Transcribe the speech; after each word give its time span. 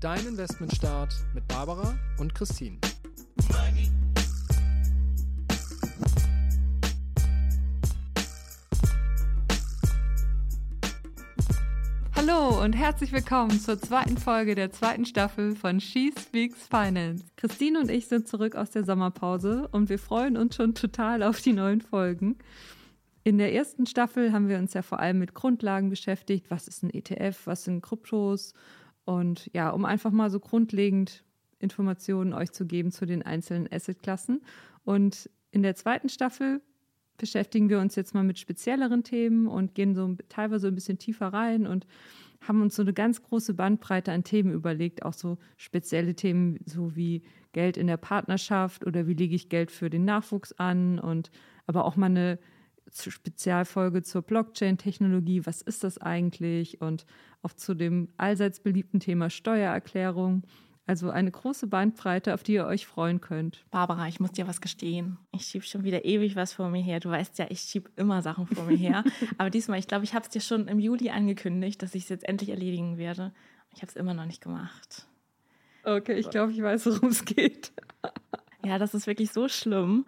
Dein 0.00 0.24
Investmentstart 0.28 1.12
mit 1.34 1.48
Barbara 1.48 1.98
und 2.20 2.32
Christine. 2.32 2.78
Hallo 12.14 12.62
und 12.62 12.74
herzlich 12.74 13.12
willkommen 13.12 13.58
zur 13.58 13.80
zweiten 13.80 14.16
Folge 14.16 14.54
der 14.54 14.70
zweiten 14.70 15.04
Staffel 15.04 15.56
von 15.56 15.80
She 15.80 16.12
Speaks 16.16 16.68
Finance. 16.68 17.24
Christine 17.34 17.80
und 17.80 17.90
ich 17.90 18.06
sind 18.06 18.28
zurück 18.28 18.54
aus 18.54 18.70
der 18.70 18.84
Sommerpause 18.84 19.66
und 19.72 19.88
wir 19.88 19.98
freuen 19.98 20.36
uns 20.36 20.54
schon 20.54 20.76
total 20.76 21.24
auf 21.24 21.40
die 21.40 21.54
neuen 21.54 21.80
Folgen. 21.80 22.38
In 23.24 23.36
der 23.36 23.52
ersten 23.52 23.84
Staffel 23.84 24.32
haben 24.32 24.48
wir 24.48 24.58
uns 24.58 24.74
ja 24.74 24.82
vor 24.82 25.00
allem 25.00 25.18
mit 25.18 25.34
Grundlagen 25.34 25.90
beschäftigt. 25.90 26.46
Was 26.50 26.68
ist 26.68 26.84
ein 26.84 26.90
ETF? 26.90 27.36
Was 27.46 27.64
sind 27.64 27.82
Kryptos? 27.82 28.54
Und 29.08 29.48
ja, 29.54 29.70
um 29.70 29.86
einfach 29.86 30.10
mal 30.10 30.28
so 30.28 30.38
grundlegend 30.38 31.24
Informationen 31.60 32.34
euch 32.34 32.52
zu 32.52 32.66
geben 32.66 32.90
zu 32.92 33.06
den 33.06 33.22
einzelnen 33.22 33.66
Assetklassen. 33.72 34.42
Und 34.84 35.30
in 35.50 35.62
der 35.62 35.74
zweiten 35.74 36.10
Staffel 36.10 36.60
beschäftigen 37.16 37.70
wir 37.70 37.80
uns 37.80 37.96
jetzt 37.96 38.12
mal 38.12 38.22
mit 38.22 38.38
spezielleren 38.38 39.04
Themen 39.04 39.46
und 39.46 39.74
gehen 39.74 39.94
so 39.94 40.14
teilweise 40.28 40.68
ein 40.68 40.74
bisschen 40.74 40.98
tiefer 40.98 41.28
rein 41.28 41.66
und 41.66 41.86
haben 42.42 42.60
uns 42.60 42.76
so 42.76 42.82
eine 42.82 42.92
ganz 42.92 43.22
große 43.22 43.54
Bandbreite 43.54 44.12
an 44.12 44.24
Themen 44.24 44.52
überlegt, 44.52 45.02
auch 45.02 45.14
so 45.14 45.38
spezielle 45.56 46.14
Themen, 46.14 46.58
so 46.66 46.94
wie 46.94 47.22
Geld 47.52 47.78
in 47.78 47.86
der 47.86 47.96
Partnerschaft 47.96 48.86
oder 48.86 49.06
wie 49.06 49.14
lege 49.14 49.34
ich 49.34 49.48
Geld 49.48 49.70
für 49.70 49.88
den 49.88 50.04
Nachwuchs 50.04 50.52
an 50.52 50.98
und 50.98 51.30
aber 51.66 51.86
auch 51.86 51.96
mal 51.96 52.06
eine 52.10 52.38
Spezialfolge 52.92 54.02
zur 54.02 54.22
Blockchain-Technologie, 54.22 55.46
was 55.46 55.62
ist 55.62 55.84
das 55.84 55.98
eigentlich 55.98 56.80
und 56.80 57.06
auch 57.42 57.52
zu 57.52 57.74
dem 57.74 58.08
allseits 58.16 58.60
beliebten 58.60 59.00
Thema 59.00 59.30
Steuererklärung. 59.30 60.42
Also 60.86 61.10
eine 61.10 61.30
große 61.30 61.66
Bandbreite, 61.66 62.32
auf 62.32 62.42
die 62.42 62.54
ihr 62.54 62.66
euch 62.66 62.86
freuen 62.86 63.20
könnt. 63.20 63.62
Barbara, 63.70 64.08
ich 64.08 64.20
muss 64.20 64.32
dir 64.32 64.48
was 64.48 64.62
gestehen. 64.62 65.18
Ich 65.32 65.42
schiebe 65.42 65.66
schon 65.66 65.84
wieder 65.84 66.06
ewig 66.06 66.34
was 66.34 66.54
vor 66.54 66.70
mir 66.70 66.82
her. 66.82 66.98
Du 66.98 67.10
weißt 67.10 67.38
ja, 67.38 67.46
ich 67.50 67.60
schiebe 67.60 67.90
immer 67.96 68.22
Sachen 68.22 68.46
vor 68.46 68.64
mir 68.64 68.76
her. 68.76 69.04
Aber 69.38 69.50
diesmal, 69.50 69.78
ich 69.78 69.86
glaube, 69.86 70.04
ich 70.04 70.14
habe 70.14 70.24
es 70.24 70.30
dir 70.30 70.40
schon 70.40 70.66
im 70.66 70.78
Juli 70.78 71.10
angekündigt, 71.10 71.82
dass 71.82 71.94
ich 71.94 72.04
es 72.04 72.08
jetzt 72.08 72.26
endlich 72.26 72.48
erledigen 72.48 72.96
werde. 72.96 73.34
Ich 73.74 73.82
habe 73.82 73.90
es 73.90 73.96
immer 73.96 74.14
noch 74.14 74.24
nicht 74.24 74.40
gemacht. 74.40 75.06
Okay, 75.84 76.14
ich 76.14 76.30
glaube, 76.30 76.52
ich 76.52 76.62
weiß, 76.62 76.86
worum 76.86 77.10
es 77.10 77.26
geht. 77.26 77.72
ja, 78.64 78.78
das 78.78 78.94
ist 78.94 79.06
wirklich 79.06 79.30
so 79.30 79.46
schlimm. 79.48 80.06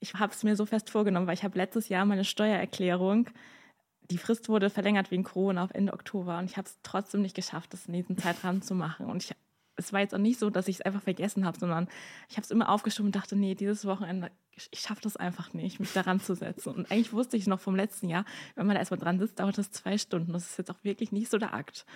Ich 0.00 0.14
habe 0.14 0.32
es 0.32 0.42
mir 0.44 0.56
so 0.56 0.66
fest 0.66 0.90
vorgenommen, 0.90 1.26
weil 1.26 1.34
ich 1.34 1.44
habe 1.44 1.58
letztes 1.58 1.88
Jahr 1.88 2.04
meine 2.04 2.24
Steuererklärung 2.24 3.28
die 4.10 4.18
Frist 4.18 4.48
wurde 4.48 4.70
verlängert 4.70 5.10
wegen 5.10 5.24
Corona 5.24 5.64
auf 5.64 5.70
Ende 5.72 5.92
Oktober 5.92 6.38
und 6.38 6.46
ich 6.46 6.56
habe 6.56 6.66
es 6.66 6.78
trotzdem 6.82 7.22
nicht 7.22 7.36
geschafft, 7.36 7.72
das 7.72 7.86
in 7.86 7.92
diesem 7.92 8.16
Zeitrahmen 8.16 8.62
zu 8.62 8.74
machen. 8.74 9.06
Und 9.06 9.22
ich 9.22 9.34
es 9.80 9.92
war 9.92 10.00
jetzt 10.00 10.12
auch 10.12 10.18
nicht 10.18 10.40
so, 10.40 10.50
dass 10.50 10.66
ich 10.66 10.76
es 10.76 10.82
einfach 10.82 11.02
vergessen 11.02 11.44
habe, 11.44 11.56
sondern 11.56 11.86
ich 12.28 12.36
habe 12.36 12.42
es 12.42 12.50
immer 12.50 12.68
aufgeschoben 12.68 13.06
und 13.06 13.14
dachte, 13.14 13.36
nee, 13.36 13.54
dieses 13.54 13.86
Wochenende, 13.86 14.32
ich 14.50 14.80
schaffe 14.80 15.00
das 15.02 15.16
einfach 15.16 15.54
nicht, 15.54 15.78
mich 15.78 15.92
daran 15.92 16.18
zu 16.18 16.34
setzen. 16.34 16.74
Und 16.74 16.90
eigentlich 16.90 17.12
wusste 17.12 17.36
ich 17.36 17.46
noch 17.46 17.60
vom 17.60 17.76
letzten 17.76 18.08
Jahr, 18.08 18.24
wenn 18.56 18.66
man 18.66 18.74
da 18.74 18.80
erstmal 18.80 18.98
dran 18.98 19.20
sitzt, 19.20 19.38
dauert 19.38 19.56
das 19.56 19.70
zwei 19.70 19.96
Stunden. 19.96 20.32
Das 20.32 20.50
ist 20.50 20.58
jetzt 20.58 20.72
auch 20.72 20.82
wirklich 20.82 21.12
nicht 21.12 21.30
so 21.30 21.38
der 21.38 21.54
Akt. 21.54 21.86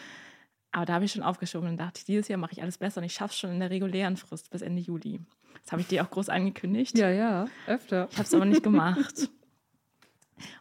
Aber 0.72 0.86
da 0.86 0.94
habe 0.94 1.04
ich 1.04 1.12
schon 1.12 1.22
aufgeschoben 1.22 1.68
und 1.68 1.76
dachte, 1.76 2.04
dieses 2.04 2.28
Jahr 2.28 2.38
mache 2.38 2.52
ich 2.52 2.62
alles 2.62 2.78
besser 2.78 3.00
und 3.00 3.04
ich 3.04 3.12
schaffe 3.12 3.32
es 3.32 3.38
schon 3.38 3.50
in 3.50 3.60
der 3.60 3.70
regulären 3.70 4.16
Frist 4.16 4.50
bis 4.50 4.62
Ende 4.62 4.80
Juli. 4.80 5.20
Das 5.62 5.72
habe 5.72 5.82
ich 5.82 5.88
dir 5.88 6.02
auch 6.02 6.10
groß 6.10 6.30
angekündigt. 6.30 6.96
Ja, 6.98 7.10
ja, 7.10 7.46
öfter. 7.66 8.08
Ich 8.10 8.16
habe 8.16 8.26
es 8.26 8.34
aber 8.34 8.46
nicht 8.46 8.62
gemacht. 8.62 9.30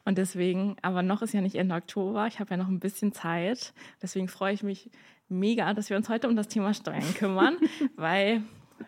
Und 0.06 0.18
deswegen, 0.18 0.76
aber 0.82 1.02
noch 1.02 1.22
ist 1.22 1.34
ja 1.34 1.42
nicht 1.42 1.56
Ende 1.56 1.76
Oktober, 1.76 2.28
ich 2.28 2.40
habe 2.40 2.52
ja 2.52 2.58
noch 2.58 2.68
ein 2.68 2.80
bisschen 2.80 3.14
Zeit. 3.14 3.74
Deswegen 4.02 4.28
freue 4.28 4.54
ich 4.54 4.64
mich 4.64 4.92
mega, 5.28 5.74
dass 5.74 5.90
wir 5.90 5.98
uns 5.98 6.10
heute 6.10 6.28
um 6.28 6.36
das 6.36 6.50
Thema 6.50 6.74
Steuern 6.74 7.14
kümmern, 7.16 7.58
weil 7.96 8.44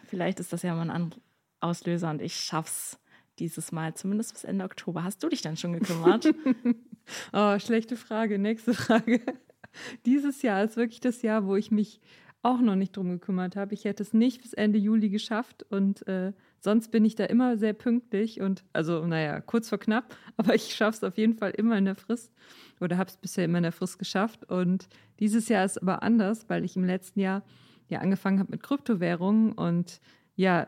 vielleicht 0.08 0.40
ist 0.40 0.54
das 0.54 0.62
ja 0.62 0.76
mal 0.76 0.90
ein 0.90 1.16
Auslöser 1.62 2.10
und 2.10 2.22
ich 2.22 2.36
schaff's 2.36 3.00
dieses 3.40 3.72
Mal, 3.72 3.96
zumindest 3.96 4.34
bis 4.34 4.44
Ende 4.44 4.66
Oktober. 4.66 5.04
Hast 5.04 5.24
du 5.24 5.30
dich 5.30 5.42
dann 5.42 5.58
schon 5.58 5.74
gekümmert? 5.74 6.28
oh, 7.34 7.58
schlechte 7.58 7.96
Frage. 7.96 8.38
Nächste 8.38 8.74
Frage. 8.74 9.22
Dieses 10.06 10.42
Jahr 10.42 10.64
ist 10.64 10.78
wirklich 10.78 11.00
das 11.00 11.22
Jahr, 11.22 11.46
wo 11.46 11.56
ich 11.56 11.72
mich 11.72 12.00
auch 12.44 12.60
noch 12.60 12.76
nicht 12.76 12.96
drum 12.98 13.10
gekümmert 13.10 13.56
habe. 13.56 13.74
Ich 13.74 13.86
hätte 13.86 14.04
es 14.04 14.14
nicht 14.14 14.42
bis 14.42 14.54
Ende 14.54 14.78
Juli 14.78 15.10
geschafft 15.10 15.66
und 15.70 16.06
äh, 16.08 16.34
sonst 16.60 16.92
bin 16.92 17.06
ich 17.06 17.16
da 17.16 17.24
immer 17.24 17.58
sehr 17.58 17.72
pünktlich 17.72 18.42
und 18.42 18.66
also 18.74 19.06
naja, 19.08 19.40
kurz 19.40 19.70
vor 19.70 19.78
knapp, 19.78 20.16
aber 20.38 20.54
ich 20.54 20.76
schaffe 20.76 20.98
es 20.98 21.04
auf 21.04 21.18
jeden 21.18 21.36
Fall 21.36 21.52
immer 21.52 21.78
in 21.78 21.86
der 21.86 21.96
Frist 21.96 22.34
oder 22.82 22.98
habe 22.98 23.10
es 23.10 23.16
bisher 23.16 23.46
immer 23.46 23.60
in 23.60 23.64
der 23.64 23.72
Frist 23.72 23.98
geschafft 23.98 24.50
und 24.50 24.90
dieses 25.20 25.48
Jahr 25.48 25.64
ist 25.64 25.82
aber 25.82 26.04
anders, 26.04 26.50
weil 26.50 26.66
ich 26.66 26.76
im 26.76 26.84
letzten 26.84 27.22
Jahr 27.22 27.44
ja 27.88 28.00
angefangen 28.00 28.40
habe 28.40 28.52
mit 28.52 28.62
Kryptowährungen 28.62 29.54
und 29.54 30.02
ja, 30.36 30.68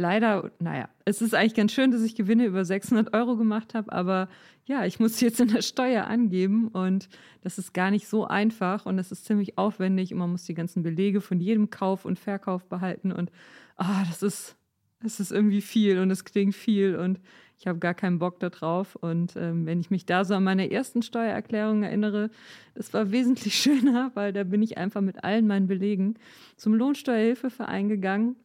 leider, 0.00 0.50
naja, 0.58 0.88
es 1.04 1.22
ist 1.22 1.34
eigentlich 1.34 1.54
ganz 1.54 1.72
schön, 1.72 1.90
dass 1.90 2.02
ich 2.02 2.14
Gewinne 2.14 2.46
über 2.46 2.64
600 2.64 3.14
Euro 3.14 3.36
gemacht 3.36 3.74
habe, 3.74 3.92
aber 3.92 4.28
ja, 4.64 4.84
ich 4.84 4.98
muss 4.98 5.20
jetzt 5.20 5.40
in 5.40 5.48
der 5.48 5.62
Steuer 5.62 6.06
angeben 6.06 6.68
und 6.68 7.08
das 7.42 7.58
ist 7.58 7.74
gar 7.74 7.90
nicht 7.90 8.08
so 8.08 8.26
einfach 8.26 8.86
und 8.86 8.98
es 8.98 9.12
ist 9.12 9.26
ziemlich 9.26 9.58
aufwendig 9.58 10.12
und 10.12 10.18
man 10.18 10.30
muss 10.30 10.44
die 10.44 10.54
ganzen 10.54 10.82
Belege 10.82 11.20
von 11.20 11.38
jedem 11.38 11.70
Kauf 11.70 12.04
und 12.04 12.18
Verkauf 12.18 12.64
behalten 12.66 13.12
und 13.12 13.30
ah, 13.76 14.04
das 14.08 14.22
ist, 14.22 14.56
das 15.02 15.20
ist 15.20 15.32
irgendwie 15.32 15.60
viel 15.60 15.98
und 15.98 16.10
es 16.10 16.24
klingt 16.24 16.54
viel 16.54 16.96
und 16.96 17.20
ich 17.58 17.66
habe 17.66 17.78
gar 17.78 17.92
keinen 17.92 18.18
Bock 18.18 18.40
darauf. 18.40 18.96
Und 18.96 19.36
ähm, 19.36 19.66
wenn 19.66 19.80
ich 19.80 19.90
mich 19.90 20.06
da 20.06 20.24
so 20.24 20.32
an 20.32 20.44
meine 20.44 20.70
ersten 20.70 21.02
Steuererklärung 21.02 21.82
erinnere, 21.82 22.30
das 22.74 22.94
war 22.94 23.10
wesentlich 23.12 23.54
schöner, 23.62 24.12
weil 24.14 24.32
da 24.32 24.44
bin 24.44 24.62
ich 24.62 24.78
einfach 24.78 25.02
mit 25.02 25.24
allen 25.24 25.46
meinen 25.46 25.66
Belegen 25.66 26.14
zum 26.56 26.72
Lohnsteuerhilfeverein 26.72 27.90
gegangen 27.90 28.36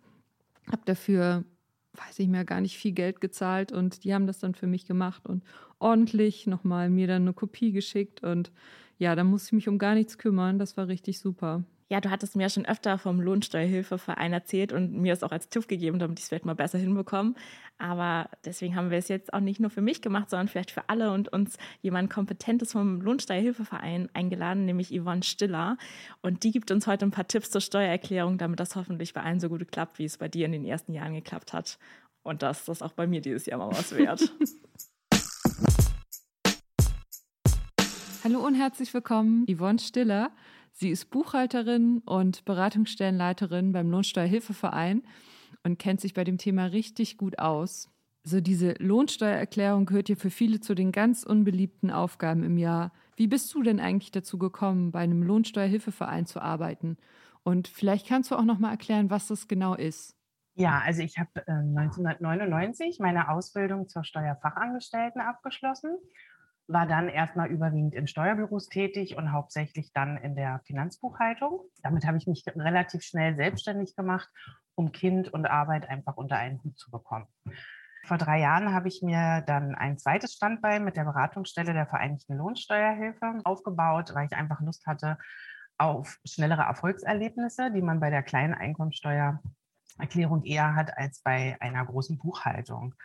habe 0.72 0.82
dafür, 0.86 1.46
weiß 1.94 2.20
ich 2.20 2.28
mehr, 2.28 2.46
gar 2.46 2.62
nicht 2.62 2.78
viel 2.78 2.92
Geld 2.94 3.22
gezahlt 3.22 3.72
und 3.72 4.04
die 4.04 4.14
haben 4.14 4.28
das 4.28 4.40
dann 4.40 4.56
für 4.56 4.68
mich 4.68 4.86
gemacht 4.86 5.26
und 5.28 5.44
ordentlich 5.80 6.48
nochmal 6.48 6.90
mir 6.90 7.08
dann 7.08 7.24
eine 7.24 7.34
Kopie 7.34 7.72
geschickt 7.72 8.24
und 8.24 8.52
ja, 8.98 9.16
da 9.16 9.24
musste 9.24 9.50
ich 9.50 9.54
mich 9.54 9.70
um 9.70 9.78
gar 9.78 9.94
nichts 9.96 10.18
kümmern. 10.18 10.58
Das 10.60 10.78
war 10.78 10.88
richtig 10.88 11.20
super. 11.20 11.64
Ja, 11.88 12.02
du 12.02 12.10
hattest 12.10 12.36
mir 12.36 12.50
schon 12.50 12.66
öfter 12.66 12.98
vom 12.98 13.22
Lohnsteuerhilfeverein 13.22 14.34
erzählt 14.34 14.74
und 14.74 14.94
mir 14.94 15.14
es 15.14 15.22
auch 15.22 15.32
als 15.32 15.50
Tipp 15.50 15.68
gegeben, 15.68 16.00
damit 16.00 16.18
ich 16.18 16.24
es 16.24 16.30
vielleicht 16.30 16.46
mal 16.46 16.56
besser 16.56 16.80
hinbekomme. 16.80 17.36
Aber 17.78 18.28
deswegen 18.44 18.76
haben 18.76 18.90
wir 18.90 18.98
es 18.98 19.08
jetzt 19.08 19.32
auch 19.34 19.40
nicht 19.40 19.60
nur 19.60 19.70
für 19.70 19.82
mich 19.82 20.02
gemacht, 20.02 20.32
sondern 20.32 20.48
vielleicht 20.48 20.72
für 20.72 20.90
alle 20.90 21.12
und 21.12 21.32
uns 21.32 21.58
jemand 21.84 22.10
Kompetentes 22.10 22.72
vom 22.72 23.02
Lohnsteuerhilfeverein 23.02 24.10
eingeladen, 24.14 24.66
nämlich 24.66 25.00
Yvonne 25.00 25.22
Stiller. 25.22 25.78
Und 26.24 26.44
die 26.44 26.50
gibt 26.50 26.72
uns 26.72 26.88
heute 26.88 27.06
ein 27.06 27.12
paar 27.12 27.28
Tipps 27.28 27.52
zur 27.52 27.62
Steuererklärung, 27.62 28.40
damit 28.40 28.60
das 28.60 28.76
hoffentlich 28.76 29.14
bei 29.14 29.22
allen 29.22 29.40
so 29.40 29.48
gut 29.48 29.72
klappt, 29.72 30.00
wie 30.00 30.06
es 30.06 30.18
bei 30.18 30.28
dir 30.28 30.48
in 30.48 30.54
den 30.54 30.66
ersten 30.66 30.92
Jahren 30.92 31.14
geklappt 31.14 31.54
hat. 31.54 31.78
Und 32.24 32.42
dass 32.42 32.66
das 32.66 32.82
auch 32.82 32.94
bei 32.94 33.06
mir 33.06 33.22
dieses 33.22 33.46
Jahr 33.46 33.60
mal 33.60 33.70
was 33.70 33.96
wert. 33.96 34.34
Hallo 38.24 38.44
und 38.44 38.56
herzlich 38.56 38.92
willkommen, 38.92 39.46
Yvonne 39.48 39.78
Stiller. 39.78 40.32
Sie 40.78 40.90
ist 40.90 41.10
Buchhalterin 41.10 42.00
und 42.00 42.44
Beratungsstellenleiterin 42.44 43.72
beim 43.72 43.90
Lohnsteuerhilfeverein 43.90 45.04
und 45.64 45.80
kennt 45.80 46.02
sich 46.02 46.14
bei 46.14 46.26
dem 46.26 46.38
Thema 46.38 46.66
richtig 46.66 47.18
gut 47.18 47.40
aus. 47.40 47.90
So 48.26 48.42
diese 48.42 48.74
Lohnsteuererklärung 48.80 49.86
gehört 49.86 50.10
ja 50.10 50.18
für 50.18 50.30
viele 50.30 50.60
zu 50.60 50.76
den 50.76 50.92
ganz 50.92 51.24
unbeliebten 51.24 51.92
Aufgaben 51.92 52.44
im 52.44 52.58
Jahr. 52.58 52.92
Wie 53.16 53.28
bist 53.28 53.54
du 53.54 53.64
denn 53.64 53.80
eigentlich 53.80 54.12
dazu 54.12 54.38
gekommen, 54.38 54.92
bei 54.92 55.00
einem 55.00 55.24
Lohnsteuerhilfeverein 55.24 56.26
zu 56.26 56.42
arbeiten? 56.42 56.98
Und 57.44 57.70
vielleicht 57.70 58.06
kannst 58.06 58.32
du 58.32 58.36
auch 58.36 58.44
noch 58.44 58.60
mal 58.60 58.72
erklären, 58.72 59.10
was 59.10 59.28
das 59.28 59.48
genau 59.48 59.76
ist. 59.76 60.18
Ja, 60.56 60.82
also 60.84 61.04
ich 61.04 61.18
habe 61.18 61.48
äh, 61.48 61.52
1999 61.52 63.00
meine 63.00 63.30
Ausbildung 63.30 63.88
zur 63.88 64.04
Steuerfachangestellten 64.04 65.22
abgeschlossen 65.22 65.98
war 66.68 66.88
dann 66.88 67.10
erstmal 67.10 67.50
überwiegend 67.50 67.94
in 67.94 68.08
Steuerbüros 68.08 68.70
tätig 68.70 69.18
und 69.18 69.32
hauptsächlich 69.32 69.94
dann 69.94 70.18
in 70.18 70.36
der 70.36 70.62
Finanzbuchhaltung. 70.66 71.62
Damit 71.84 72.06
habe 72.06 72.18
ich 72.18 72.28
mich 72.28 72.44
relativ 72.56 73.04
schnell 73.04 73.36
selbstständig 73.36 73.96
gemacht, 73.96 74.30
um 74.76 74.92
Kind 74.92 75.32
und 75.32 75.46
Arbeit 75.46 75.88
einfach 75.90 76.18
unter 76.18 76.38
einen 76.38 76.64
Hut 76.64 76.78
zu 76.78 76.90
bekommen. 76.90 77.28
Vor 78.06 78.18
drei 78.18 78.40
Jahren 78.40 78.74
habe 78.74 78.88
ich 78.88 79.02
mir 79.02 79.42
dann 79.48 79.74
ein 79.74 79.98
zweites 79.98 80.34
Standbein 80.34 80.84
mit 80.84 80.96
der 80.96 81.06
Beratungsstelle 81.06 81.74
der 81.74 81.88
Vereinigten 81.88 82.38
Lohnsteuerhilfe 82.38 83.40
aufgebaut, 83.44 84.12
weil 84.14 84.28
ich 84.28 84.36
einfach 84.36 84.62
Lust 84.62 84.86
hatte, 84.86 85.18
auf 85.78 86.20
schnellere 86.24 86.62
Erfolgserlebnisse, 86.62 87.72
die 87.72 87.82
man 87.82 88.00
bei 88.00 88.10
der 88.10 88.24
kleinen 88.24 88.54
Einkommensteuererklärung 88.54 90.44
eher 90.44 90.76
hat 90.76 90.98
als 90.98 91.22
bei 91.22 91.58
einer 91.60 91.86
großen 91.86 92.18
Buchhaltung. 92.18 92.96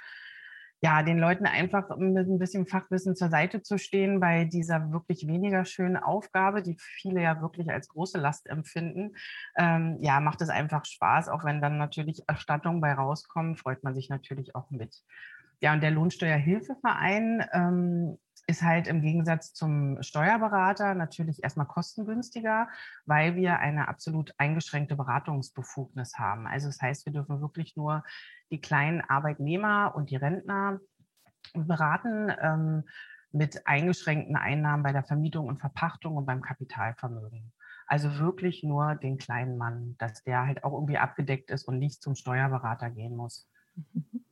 Ja, 0.82 1.02
den 1.02 1.18
Leuten 1.18 1.44
einfach 1.44 1.94
mit 1.98 2.26
ein 2.26 2.38
bisschen 2.38 2.66
Fachwissen 2.66 3.14
zur 3.14 3.28
Seite 3.28 3.62
zu 3.62 3.76
stehen 3.76 4.18
bei 4.18 4.44
dieser 4.44 4.90
wirklich 4.92 5.26
weniger 5.26 5.66
schönen 5.66 5.98
Aufgabe, 5.98 6.62
die 6.62 6.76
viele 6.78 7.20
ja 7.20 7.42
wirklich 7.42 7.70
als 7.70 7.88
große 7.88 8.18
Last 8.18 8.48
empfinden. 8.48 9.14
Ähm, 9.58 9.98
ja, 10.00 10.20
macht 10.20 10.40
es 10.40 10.48
einfach 10.48 10.86
Spaß, 10.86 11.28
auch 11.28 11.44
wenn 11.44 11.60
dann 11.60 11.76
natürlich 11.76 12.22
Erstattungen 12.26 12.80
bei 12.80 12.94
rauskommen, 12.94 13.56
freut 13.56 13.84
man 13.84 13.94
sich 13.94 14.08
natürlich 14.08 14.54
auch 14.54 14.70
mit. 14.70 15.02
Ja, 15.60 15.74
und 15.74 15.82
der 15.82 15.90
Lohnsteuerhilfeverein 15.90 17.44
ähm, 17.52 18.18
ist 18.50 18.62
halt 18.62 18.88
im 18.88 19.00
Gegensatz 19.00 19.54
zum 19.54 20.02
Steuerberater 20.02 20.94
natürlich 20.94 21.44
erstmal 21.44 21.66
kostengünstiger, 21.66 22.68
weil 23.06 23.36
wir 23.36 23.60
eine 23.60 23.86
absolut 23.86 24.34
eingeschränkte 24.38 24.96
Beratungsbefugnis 24.96 26.18
haben. 26.18 26.48
Also 26.48 26.66
das 26.66 26.82
heißt, 26.82 27.06
wir 27.06 27.12
dürfen 27.12 27.40
wirklich 27.40 27.76
nur 27.76 28.02
die 28.50 28.60
kleinen 28.60 29.02
Arbeitnehmer 29.02 29.94
und 29.94 30.10
die 30.10 30.16
Rentner 30.16 30.80
beraten 31.54 32.32
ähm, 32.42 32.84
mit 33.30 33.68
eingeschränkten 33.68 34.34
Einnahmen 34.34 34.82
bei 34.82 34.92
der 34.92 35.04
Vermietung 35.04 35.46
und 35.46 35.60
Verpachtung 35.60 36.16
und 36.16 36.26
beim 36.26 36.42
Kapitalvermögen. 36.42 37.52
Also 37.86 38.18
wirklich 38.18 38.64
nur 38.64 38.96
den 38.96 39.16
kleinen 39.16 39.58
Mann, 39.58 39.94
dass 39.98 40.24
der 40.24 40.44
halt 40.44 40.64
auch 40.64 40.72
irgendwie 40.72 40.98
abgedeckt 40.98 41.50
ist 41.50 41.68
und 41.68 41.78
nicht 41.78 42.02
zum 42.02 42.16
Steuerberater 42.16 42.90
gehen 42.90 43.14
muss. 43.14 43.48
Mhm. 43.76 44.24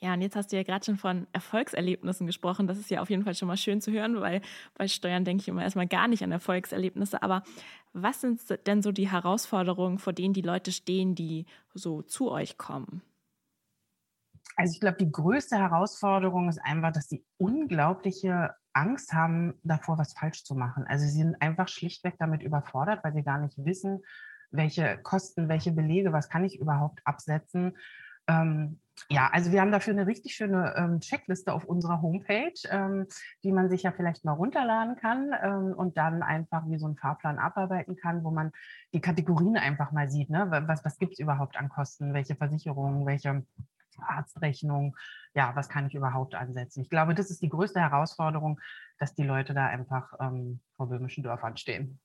Ja, 0.00 0.14
und 0.14 0.22
jetzt 0.22 0.36
hast 0.36 0.52
du 0.52 0.56
ja 0.56 0.62
gerade 0.62 0.84
schon 0.84 0.96
von 0.96 1.26
Erfolgserlebnissen 1.32 2.26
gesprochen. 2.26 2.68
Das 2.68 2.78
ist 2.78 2.90
ja 2.90 3.00
auf 3.00 3.10
jeden 3.10 3.24
Fall 3.24 3.34
schon 3.34 3.48
mal 3.48 3.56
schön 3.56 3.80
zu 3.80 3.90
hören, 3.90 4.20
weil 4.20 4.42
bei 4.74 4.86
Steuern 4.86 5.24
denke 5.24 5.42
ich 5.42 5.48
immer 5.48 5.62
erstmal 5.62 5.88
gar 5.88 6.06
nicht 6.06 6.22
an 6.22 6.30
Erfolgserlebnisse. 6.30 7.22
Aber 7.22 7.42
was 7.92 8.20
sind 8.20 8.40
denn 8.66 8.80
so 8.82 8.92
die 8.92 9.10
Herausforderungen, 9.10 9.98
vor 9.98 10.12
denen 10.12 10.34
die 10.34 10.42
Leute 10.42 10.70
stehen, 10.70 11.14
die 11.16 11.46
so 11.74 12.02
zu 12.02 12.30
euch 12.30 12.58
kommen? 12.58 13.02
Also 14.56 14.72
ich 14.74 14.80
glaube, 14.80 14.96
die 14.98 15.10
größte 15.10 15.56
Herausforderung 15.56 16.48
ist 16.48 16.58
einfach, 16.58 16.92
dass 16.92 17.08
sie 17.08 17.24
unglaubliche 17.36 18.54
Angst 18.72 19.12
haben, 19.12 19.54
davor 19.62 19.98
was 19.98 20.12
falsch 20.14 20.44
zu 20.44 20.54
machen. 20.54 20.84
Also 20.86 21.04
sie 21.06 21.12
sind 21.12 21.40
einfach 21.40 21.68
schlichtweg 21.68 22.16
damit 22.18 22.42
überfordert, 22.42 23.04
weil 23.04 23.12
sie 23.12 23.22
gar 23.22 23.38
nicht 23.38 23.64
wissen, 23.64 24.02
welche 24.50 24.98
Kosten, 24.98 25.48
welche 25.48 25.72
Belege, 25.72 26.12
was 26.12 26.28
kann 26.28 26.44
ich 26.44 26.58
überhaupt 26.58 27.00
absetzen. 27.04 27.76
Ähm, 28.28 28.78
ja, 29.08 29.30
also 29.32 29.52
wir 29.52 29.60
haben 29.60 29.72
dafür 29.72 29.92
eine 29.92 30.06
richtig 30.06 30.34
schöne 30.34 30.74
ähm, 30.76 31.00
Checkliste 31.00 31.52
auf 31.52 31.64
unserer 31.64 32.02
Homepage, 32.02 32.52
ähm, 32.70 33.06
die 33.42 33.52
man 33.52 33.68
sich 33.70 33.84
ja 33.84 33.92
vielleicht 33.92 34.24
mal 34.24 34.32
runterladen 34.32 34.96
kann 34.96 35.32
ähm, 35.42 35.72
und 35.76 35.96
dann 35.96 36.22
einfach 36.22 36.68
wie 36.68 36.78
so 36.78 36.86
einen 36.86 36.96
Fahrplan 36.96 37.38
abarbeiten 37.38 37.96
kann, 37.96 38.24
wo 38.24 38.30
man 38.30 38.52
die 38.92 39.00
Kategorien 39.00 39.56
einfach 39.56 39.92
mal 39.92 40.10
sieht. 40.10 40.30
Ne? 40.30 40.48
Was, 40.66 40.84
was 40.84 40.98
gibt 40.98 41.14
es 41.14 41.18
überhaupt 41.20 41.56
an 41.56 41.68
Kosten? 41.68 42.12
Welche 42.12 42.34
Versicherungen? 42.34 43.06
Welche 43.06 43.44
Arztrechnung? 43.98 44.96
Ja, 45.34 45.54
was 45.54 45.68
kann 45.68 45.86
ich 45.86 45.94
überhaupt 45.94 46.34
ansetzen? 46.34 46.82
Ich 46.82 46.90
glaube, 46.90 47.14
das 47.14 47.30
ist 47.30 47.42
die 47.42 47.48
größte 47.48 47.80
Herausforderung, 47.80 48.60
dass 48.98 49.14
die 49.14 49.24
Leute 49.24 49.54
da 49.54 49.66
einfach 49.66 50.12
ähm, 50.20 50.60
vor 50.76 50.88
böhmischen 50.88 51.22
Dörfern 51.22 51.56
stehen. 51.56 51.98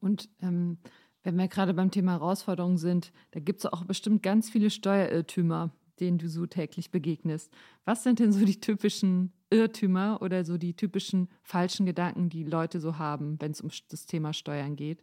Und 0.00 0.30
ähm, 0.40 0.78
wenn 1.22 1.36
wir 1.36 1.48
gerade 1.48 1.74
beim 1.74 1.90
Thema 1.90 2.12
Herausforderungen 2.12 2.78
sind, 2.78 3.12
da 3.32 3.40
gibt 3.40 3.60
es 3.60 3.66
auch 3.66 3.84
bestimmt 3.84 4.22
ganz 4.22 4.50
viele 4.50 4.70
Steuerirrtümer 4.70 5.70
denen 6.00 6.18
du 6.18 6.28
so 6.28 6.46
täglich 6.46 6.90
begegnest. 6.90 7.52
Was 7.84 8.02
sind 8.02 8.18
denn 8.18 8.32
so 8.32 8.44
die 8.44 8.60
typischen 8.60 9.32
Irrtümer 9.50 10.20
oder 10.22 10.44
so 10.44 10.56
die 10.58 10.74
typischen 10.74 11.28
falschen 11.42 11.86
Gedanken, 11.86 12.28
die 12.28 12.44
Leute 12.44 12.80
so 12.80 12.98
haben, 12.98 13.40
wenn 13.40 13.52
es 13.52 13.60
um 13.60 13.70
das 13.90 14.06
Thema 14.06 14.32
Steuern 14.32 14.76
geht? 14.76 15.02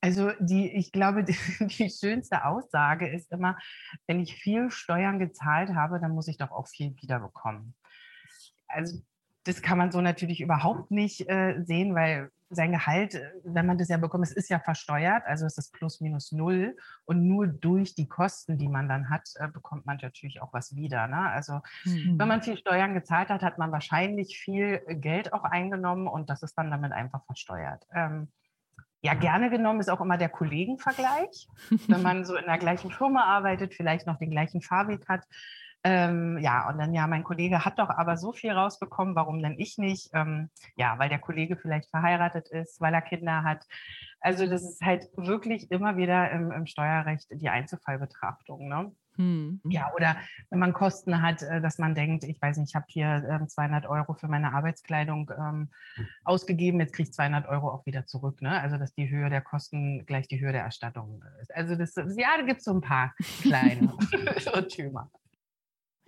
Also 0.00 0.30
die, 0.40 0.70
ich 0.70 0.92
glaube, 0.92 1.24
die, 1.24 1.36
die, 1.60 1.90
schönste 1.90 2.44
Aussage 2.44 3.08
ist 3.08 3.32
immer, 3.32 3.58
wenn 4.06 4.20
ich 4.20 4.34
viel 4.34 4.70
Steuern 4.70 5.18
gezahlt 5.18 5.74
habe, 5.74 5.98
dann 6.00 6.12
muss 6.12 6.28
ich 6.28 6.38
doch 6.38 6.52
auch 6.52 6.68
viel 6.68 6.94
wiederbekommen. 7.00 7.74
Also 8.68 9.00
das 9.44 9.62
kann 9.62 9.78
man 9.78 9.92
so 9.92 10.00
natürlich 10.00 10.40
überhaupt 10.40 10.90
nicht 10.90 11.28
äh, 11.28 11.62
sehen, 11.62 11.94
weil 11.94 12.30
sein 12.48 12.72
Gehalt, 12.72 13.14
äh, 13.14 13.30
wenn 13.44 13.66
man 13.66 13.78
das 13.78 13.88
ja 13.88 13.96
bekommt, 13.96 14.24
es 14.24 14.32
ist 14.32 14.48
ja 14.48 14.58
versteuert, 14.58 15.24
also 15.26 15.46
es 15.46 15.58
ist 15.58 15.72
plus 15.72 16.00
minus 16.00 16.32
null 16.32 16.76
und 17.04 17.26
nur 17.26 17.46
durch 17.46 17.94
die 17.94 18.08
Kosten, 18.08 18.58
die 18.58 18.68
man 18.68 18.88
dann 18.88 19.10
hat, 19.10 19.28
äh, 19.36 19.48
bekommt 19.48 19.86
man 19.86 19.98
natürlich 20.00 20.40
auch 20.42 20.52
was 20.52 20.74
wieder. 20.76 21.06
Ne? 21.08 21.30
Also 21.30 21.60
mhm. 21.84 22.18
wenn 22.18 22.28
man 22.28 22.42
viel 22.42 22.56
Steuern 22.56 22.94
gezahlt 22.94 23.28
hat, 23.28 23.42
hat 23.42 23.58
man 23.58 23.72
wahrscheinlich 23.72 24.38
viel 24.38 24.80
Geld 24.88 25.32
auch 25.32 25.44
eingenommen 25.44 26.06
und 26.06 26.30
das 26.30 26.42
ist 26.42 26.54
dann 26.54 26.70
damit 26.70 26.92
einfach 26.92 27.24
versteuert. 27.24 27.86
Ähm, 27.92 28.28
ja, 29.02 29.14
gerne 29.14 29.50
genommen 29.50 29.80
ist 29.80 29.90
auch 29.90 30.00
immer 30.00 30.18
der 30.18 30.28
Kollegenvergleich. 30.28 31.48
wenn 31.88 32.02
man 32.02 32.24
so 32.24 32.36
in 32.36 32.46
der 32.46 32.58
gleichen 32.58 32.90
Firma 32.90 33.24
arbeitet, 33.24 33.74
vielleicht 33.74 34.06
noch 34.06 34.18
den 34.18 34.30
gleichen 34.30 34.62
Fahrweg 34.62 35.08
hat, 35.08 35.24
ähm, 35.84 36.38
ja, 36.38 36.68
und 36.68 36.78
dann, 36.78 36.94
ja, 36.94 37.06
mein 37.06 37.22
Kollege 37.22 37.64
hat 37.64 37.78
doch 37.78 37.90
aber 37.90 38.16
so 38.16 38.32
viel 38.32 38.50
rausbekommen, 38.50 39.14
warum 39.14 39.40
denn 39.40 39.58
ich 39.58 39.78
nicht? 39.78 40.10
Ähm, 40.14 40.50
ja, 40.74 40.98
weil 40.98 41.08
der 41.08 41.20
Kollege 41.20 41.56
vielleicht 41.56 41.90
verheiratet 41.90 42.48
ist, 42.48 42.80
weil 42.80 42.92
er 42.92 43.02
Kinder 43.02 43.44
hat. 43.44 43.64
Also 44.20 44.46
das 44.46 44.62
ist 44.62 44.82
halt 44.82 45.08
wirklich 45.16 45.70
immer 45.70 45.96
wieder 45.96 46.30
im, 46.32 46.50
im 46.50 46.66
Steuerrecht 46.66 47.28
die 47.30 47.48
Einzelfallbetrachtung. 47.48 48.68
Ne? 48.68 48.92
Hm. 49.16 49.60
Ja, 49.64 49.92
oder 49.94 50.16
wenn 50.50 50.58
man 50.58 50.72
Kosten 50.72 51.22
hat, 51.22 51.42
äh, 51.42 51.60
dass 51.60 51.78
man 51.78 51.94
denkt, 51.94 52.24
ich 52.24 52.40
weiß 52.40 52.58
nicht, 52.58 52.70
ich 52.70 52.74
habe 52.74 52.86
hier 52.88 53.46
200 53.46 53.84
ähm, 53.84 53.90
Euro 53.90 54.14
für 54.14 54.28
meine 54.28 54.52
Arbeitskleidung 54.52 55.30
ähm, 55.38 55.70
ausgegeben, 56.24 56.80
jetzt 56.80 56.94
kriege 56.94 57.08
ich 57.08 57.14
200 57.14 57.46
Euro 57.48 57.70
auch 57.70 57.86
wieder 57.86 58.06
zurück. 58.06 58.42
Ne? 58.42 58.60
Also, 58.60 58.76
dass 58.76 58.92
die 58.92 59.08
Höhe 59.08 59.30
der 59.30 59.40
Kosten 59.40 60.04
gleich 60.06 60.28
die 60.28 60.40
Höhe 60.40 60.52
der 60.52 60.62
Erstattung 60.62 61.22
ist. 61.40 61.54
Also, 61.54 61.76
das, 61.76 61.94
ja, 61.94 62.36
da 62.36 62.42
gibt 62.44 62.58
es 62.58 62.64
so 62.64 62.74
ein 62.74 62.80
paar 62.80 63.14
kleine 63.42 63.92
Irrtümer. 64.46 65.10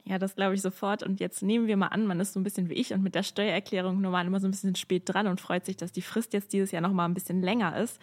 Ja, 0.08 0.18
das 0.18 0.36
glaube 0.36 0.54
ich 0.54 0.62
sofort. 0.62 1.02
Und 1.02 1.20
jetzt 1.20 1.42
nehmen 1.42 1.66
wir 1.66 1.76
mal 1.76 1.88
an, 1.88 2.06
man 2.06 2.18
ist 2.18 2.32
so 2.32 2.40
ein 2.40 2.42
bisschen 2.42 2.70
wie 2.70 2.74
ich 2.74 2.94
und 2.94 3.02
mit 3.02 3.14
der 3.14 3.22
Steuererklärung 3.22 4.00
normal 4.00 4.26
immer 4.26 4.40
so 4.40 4.48
ein 4.48 4.52
bisschen 4.52 4.74
spät 4.74 5.02
dran 5.04 5.26
und 5.26 5.38
freut 5.38 5.66
sich, 5.66 5.76
dass 5.76 5.92
die 5.92 6.00
Frist 6.00 6.32
jetzt 6.32 6.54
dieses 6.54 6.70
Jahr 6.70 6.80
noch 6.80 6.94
mal 6.94 7.04
ein 7.04 7.12
bisschen 7.12 7.42
länger 7.42 7.76
ist. 7.76 8.00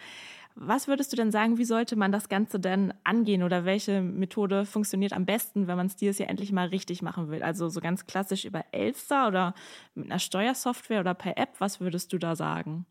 Was 0.54 0.86
würdest 0.86 1.12
du 1.12 1.16
denn 1.16 1.32
sagen, 1.32 1.58
wie 1.58 1.64
sollte 1.64 1.96
man 1.96 2.12
das 2.12 2.28
Ganze 2.28 2.60
denn 2.60 2.94
angehen 3.02 3.42
oder 3.42 3.64
welche 3.64 4.02
Methode 4.02 4.66
funktioniert 4.66 5.12
am 5.14 5.26
besten, 5.26 5.66
wenn 5.66 5.76
man 5.76 5.86
es 5.88 5.96
dieses 5.96 6.18
Jahr 6.18 6.30
endlich 6.30 6.52
mal 6.52 6.68
richtig 6.68 7.02
machen 7.02 7.28
will? 7.28 7.42
Also 7.42 7.68
so 7.68 7.80
ganz 7.80 8.06
klassisch 8.06 8.44
über 8.44 8.64
Elster 8.70 9.26
oder 9.26 9.54
mit 9.96 10.06
einer 10.06 10.20
Steuersoftware 10.20 11.00
oder 11.00 11.14
per 11.14 11.36
App, 11.38 11.56
was 11.58 11.80
würdest 11.80 12.12
du 12.12 12.18
da 12.18 12.36
sagen? 12.36 12.86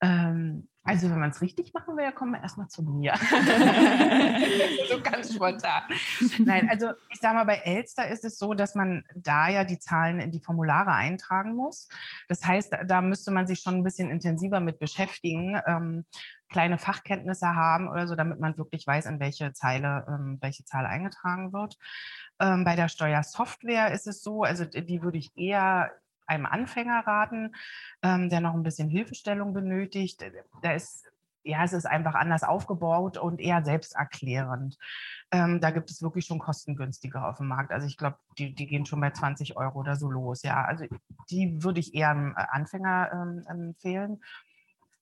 Ähm, 0.00 0.68
also 0.84 1.10
wenn 1.10 1.18
man 1.18 1.30
es 1.30 1.40
richtig 1.40 1.72
machen 1.72 1.96
will, 1.96 2.12
kommen 2.12 2.32
wir 2.32 2.42
erstmal 2.42 2.68
zu 2.68 2.82
mir. 2.82 3.14
so 4.90 5.00
ganz 5.02 5.34
spontan. 5.34 5.82
Nein, 6.38 6.68
also 6.68 6.90
ich 7.10 7.20
sage 7.20 7.36
mal, 7.36 7.44
bei 7.44 7.56
Elster 7.56 8.06
ist 8.06 8.24
es 8.24 8.38
so, 8.38 8.52
dass 8.52 8.74
man 8.74 9.02
da 9.14 9.48
ja 9.48 9.64
die 9.64 9.78
Zahlen 9.78 10.20
in 10.20 10.30
die 10.30 10.40
Formulare 10.40 10.92
eintragen 10.92 11.54
muss. 11.56 11.88
Das 12.28 12.44
heißt, 12.44 12.76
da 12.86 13.00
müsste 13.00 13.30
man 13.30 13.46
sich 13.46 13.60
schon 13.60 13.76
ein 13.76 13.84
bisschen 13.84 14.10
intensiver 14.10 14.60
mit 14.60 14.78
beschäftigen, 14.78 15.58
ähm, 15.66 16.04
kleine 16.50 16.76
Fachkenntnisse 16.78 17.54
haben 17.54 17.88
oder 17.88 18.06
so, 18.06 18.14
damit 18.14 18.38
man 18.38 18.58
wirklich 18.58 18.86
weiß, 18.86 19.06
in 19.06 19.18
welche 19.20 19.54
Zeile 19.54 20.04
ähm, 20.06 20.38
welche 20.42 20.64
Zahl 20.64 20.84
eingetragen 20.84 21.52
wird. 21.52 21.76
Ähm, 22.38 22.64
bei 22.64 22.76
der 22.76 22.88
Steuersoftware 22.88 23.92
ist 23.92 24.06
es 24.06 24.22
so, 24.22 24.42
also 24.42 24.64
die 24.64 25.02
würde 25.02 25.18
ich 25.18 25.32
eher 25.36 25.90
einem 26.26 26.46
Anfänger 26.46 27.06
raten, 27.06 27.54
ähm, 28.02 28.30
der 28.30 28.40
noch 28.40 28.54
ein 28.54 28.62
bisschen 28.62 28.88
Hilfestellung 28.88 29.52
benötigt. 29.52 30.22
Äh, 30.22 30.32
da 30.62 30.72
ist 30.72 31.06
ja, 31.44 31.62
es 31.62 31.74
ist 31.74 31.86
einfach 31.86 32.14
anders 32.14 32.42
aufgebaut 32.42 33.18
und 33.18 33.38
eher 33.38 33.62
selbsterklärend. 33.62 34.78
Ähm, 35.30 35.60
da 35.60 35.70
gibt 35.70 35.90
es 35.90 36.02
wirklich 36.02 36.24
schon 36.24 36.38
kostengünstiger 36.38 37.28
auf 37.28 37.36
dem 37.36 37.48
Markt. 37.48 37.70
Also 37.70 37.86
ich 37.86 37.98
glaube, 37.98 38.16
die, 38.38 38.54
die 38.54 38.66
gehen 38.66 38.86
schon 38.86 39.00
bei 39.00 39.10
20 39.10 39.56
Euro 39.56 39.80
oder 39.80 39.96
so 39.96 40.10
los. 40.10 40.42
Ja, 40.42 40.64
also 40.64 40.86
die 41.30 41.62
würde 41.62 41.80
ich 41.80 41.94
eher 41.94 42.10
einem 42.10 42.34
äh, 42.36 42.44
Anfänger 42.50 43.10
ähm, 43.12 43.44
empfehlen. 43.46 44.22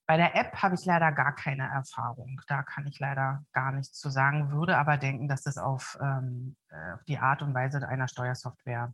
Bei 0.07 0.17
der 0.17 0.35
App 0.35 0.57
habe 0.57 0.75
ich 0.75 0.85
leider 0.85 1.12
gar 1.12 1.35
keine 1.35 1.69
Erfahrung. 1.69 2.41
Da 2.49 2.64
kann 2.64 2.88
ich 2.88 2.99
leider 2.99 3.45
gar 3.52 3.71
nichts 3.71 3.99
zu 3.99 4.11
sagen, 4.11 4.50
würde 4.50 4.76
aber 4.76 4.97
denken, 4.97 5.29
dass 5.29 5.43
das 5.43 5.59
auf, 5.59 5.97
ähm, 6.02 6.57
äh, 6.71 6.95
auf 6.95 7.05
die 7.05 7.19
Art 7.19 7.43
und 7.43 7.55
Weise 7.55 7.87
einer 7.87 8.09
Steuersoftware 8.09 8.93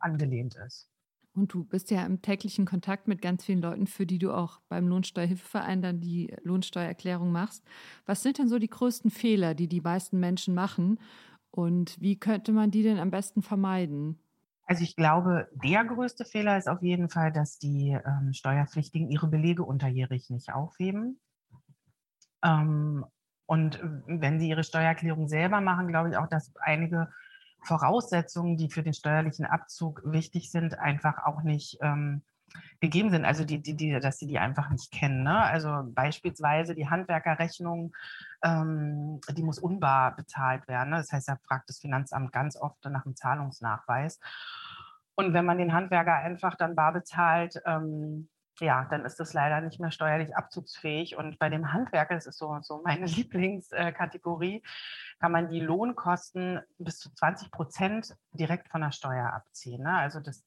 angelehnt 0.00 0.54
ist. 0.54 0.90
Und 1.38 1.54
du 1.54 1.64
bist 1.64 1.90
ja 1.90 2.04
im 2.04 2.20
täglichen 2.20 2.66
Kontakt 2.66 3.06
mit 3.06 3.22
ganz 3.22 3.44
vielen 3.44 3.62
Leuten, 3.62 3.86
für 3.86 4.06
die 4.06 4.18
du 4.18 4.32
auch 4.32 4.60
beim 4.68 4.88
Lohnsteuerhilfeverein 4.88 5.82
dann 5.82 6.00
die 6.00 6.34
Lohnsteuererklärung 6.42 7.30
machst. 7.30 7.64
Was 8.06 8.22
sind 8.22 8.38
denn 8.38 8.48
so 8.48 8.58
die 8.58 8.68
größten 8.68 9.10
Fehler, 9.10 9.54
die 9.54 9.68
die 9.68 9.80
meisten 9.80 10.18
Menschen 10.18 10.54
machen? 10.54 10.98
Und 11.50 12.00
wie 12.00 12.18
könnte 12.18 12.52
man 12.52 12.70
die 12.70 12.82
denn 12.82 12.98
am 12.98 13.10
besten 13.10 13.42
vermeiden? 13.42 14.18
Also 14.66 14.82
ich 14.82 14.96
glaube, 14.96 15.48
der 15.64 15.84
größte 15.84 16.24
Fehler 16.24 16.58
ist 16.58 16.68
auf 16.68 16.82
jeden 16.82 17.08
Fall, 17.08 17.32
dass 17.32 17.58
die 17.58 17.96
ähm, 18.04 18.32
Steuerpflichtigen 18.32 19.08
ihre 19.08 19.28
Belege 19.28 19.62
unterjährig 19.62 20.28
nicht 20.28 20.52
aufheben. 20.52 21.20
Ähm, 22.44 23.06
und 23.46 23.80
wenn 24.06 24.38
sie 24.38 24.48
ihre 24.50 24.62
Steuererklärung 24.62 25.26
selber 25.28 25.62
machen, 25.62 25.88
glaube 25.88 26.10
ich 26.10 26.16
auch, 26.18 26.28
dass 26.28 26.52
einige 26.60 27.08
Voraussetzungen, 27.62 28.56
die 28.56 28.70
für 28.70 28.82
den 28.82 28.94
steuerlichen 28.94 29.46
Abzug 29.46 30.02
wichtig 30.04 30.50
sind, 30.50 30.78
einfach 30.78 31.24
auch 31.24 31.42
nicht 31.42 31.78
ähm, 31.80 32.22
gegeben 32.80 33.10
sind, 33.10 33.24
also 33.24 33.44
die, 33.44 33.60
die, 33.60 33.74
die, 33.74 33.98
dass 34.00 34.18
sie 34.18 34.26
die 34.26 34.38
einfach 34.38 34.70
nicht 34.70 34.92
kennen. 34.92 35.22
Ne? 35.22 35.36
Also 35.36 35.82
beispielsweise 35.84 36.74
die 36.74 36.88
Handwerkerrechnung, 36.88 37.94
ähm, 38.42 39.20
die 39.30 39.42
muss 39.42 39.58
unbar 39.58 40.14
bezahlt 40.16 40.66
werden. 40.68 40.90
Ne? 40.90 40.96
Das 40.96 41.12
heißt, 41.12 41.28
da 41.28 41.36
fragt 41.46 41.68
das 41.68 41.78
Finanzamt 41.78 42.32
ganz 42.32 42.56
oft 42.56 42.84
nach 42.84 43.04
einem 43.04 43.16
Zahlungsnachweis. 43.16 44.20
Und 45.14 45.34
wenn 45.34 45.44
man 45.44 45.58
den 45.58 45.72
Handwerker 45.72 46.14
einfach 46.14 46.54
dann 46.54 46.76
bar 46.76 46.92
bezahlt, 46.92 47.60
ähm, 47.66 48.28
ja, 48.60 48.84
dann 48.84 49.04
ist 49.04 49.20
das 49.20 49.32
leider 49.32 49.60
nicht 49.60 49.80
mehr 49.80 49.90
steuerlich 49.90 50.36
abzugsfähig. 50.36 51.16
Und 51.16 51.38
bei 51.38 51.48
dem 51.48 51.72
Handwerker, 51.72 52.14
das 52.14 52.26
ist 52.26 52.38
so, 52.38 52.58
so 52.62 52.82
meine 52.84 53.06
Lieblingskategorie, 53.06 54.62
kann 55.20 55.32
man 55.32 55.48
die 55.48 55.60
Lohnkosten 55.60 56.60
bis 56.78 56.98
zu 56.98 57.12
20 57.12 57.50
Prozent 57.50 58.16
direkt 58.32 58.68
von 58.68 58.80
der 58.80 58.92
Steuer 58.92 59.32
abziehen. 59.32 59.82
Ne? 59.82 59.92
Also 59.92 60.20
das, 60.20 60.44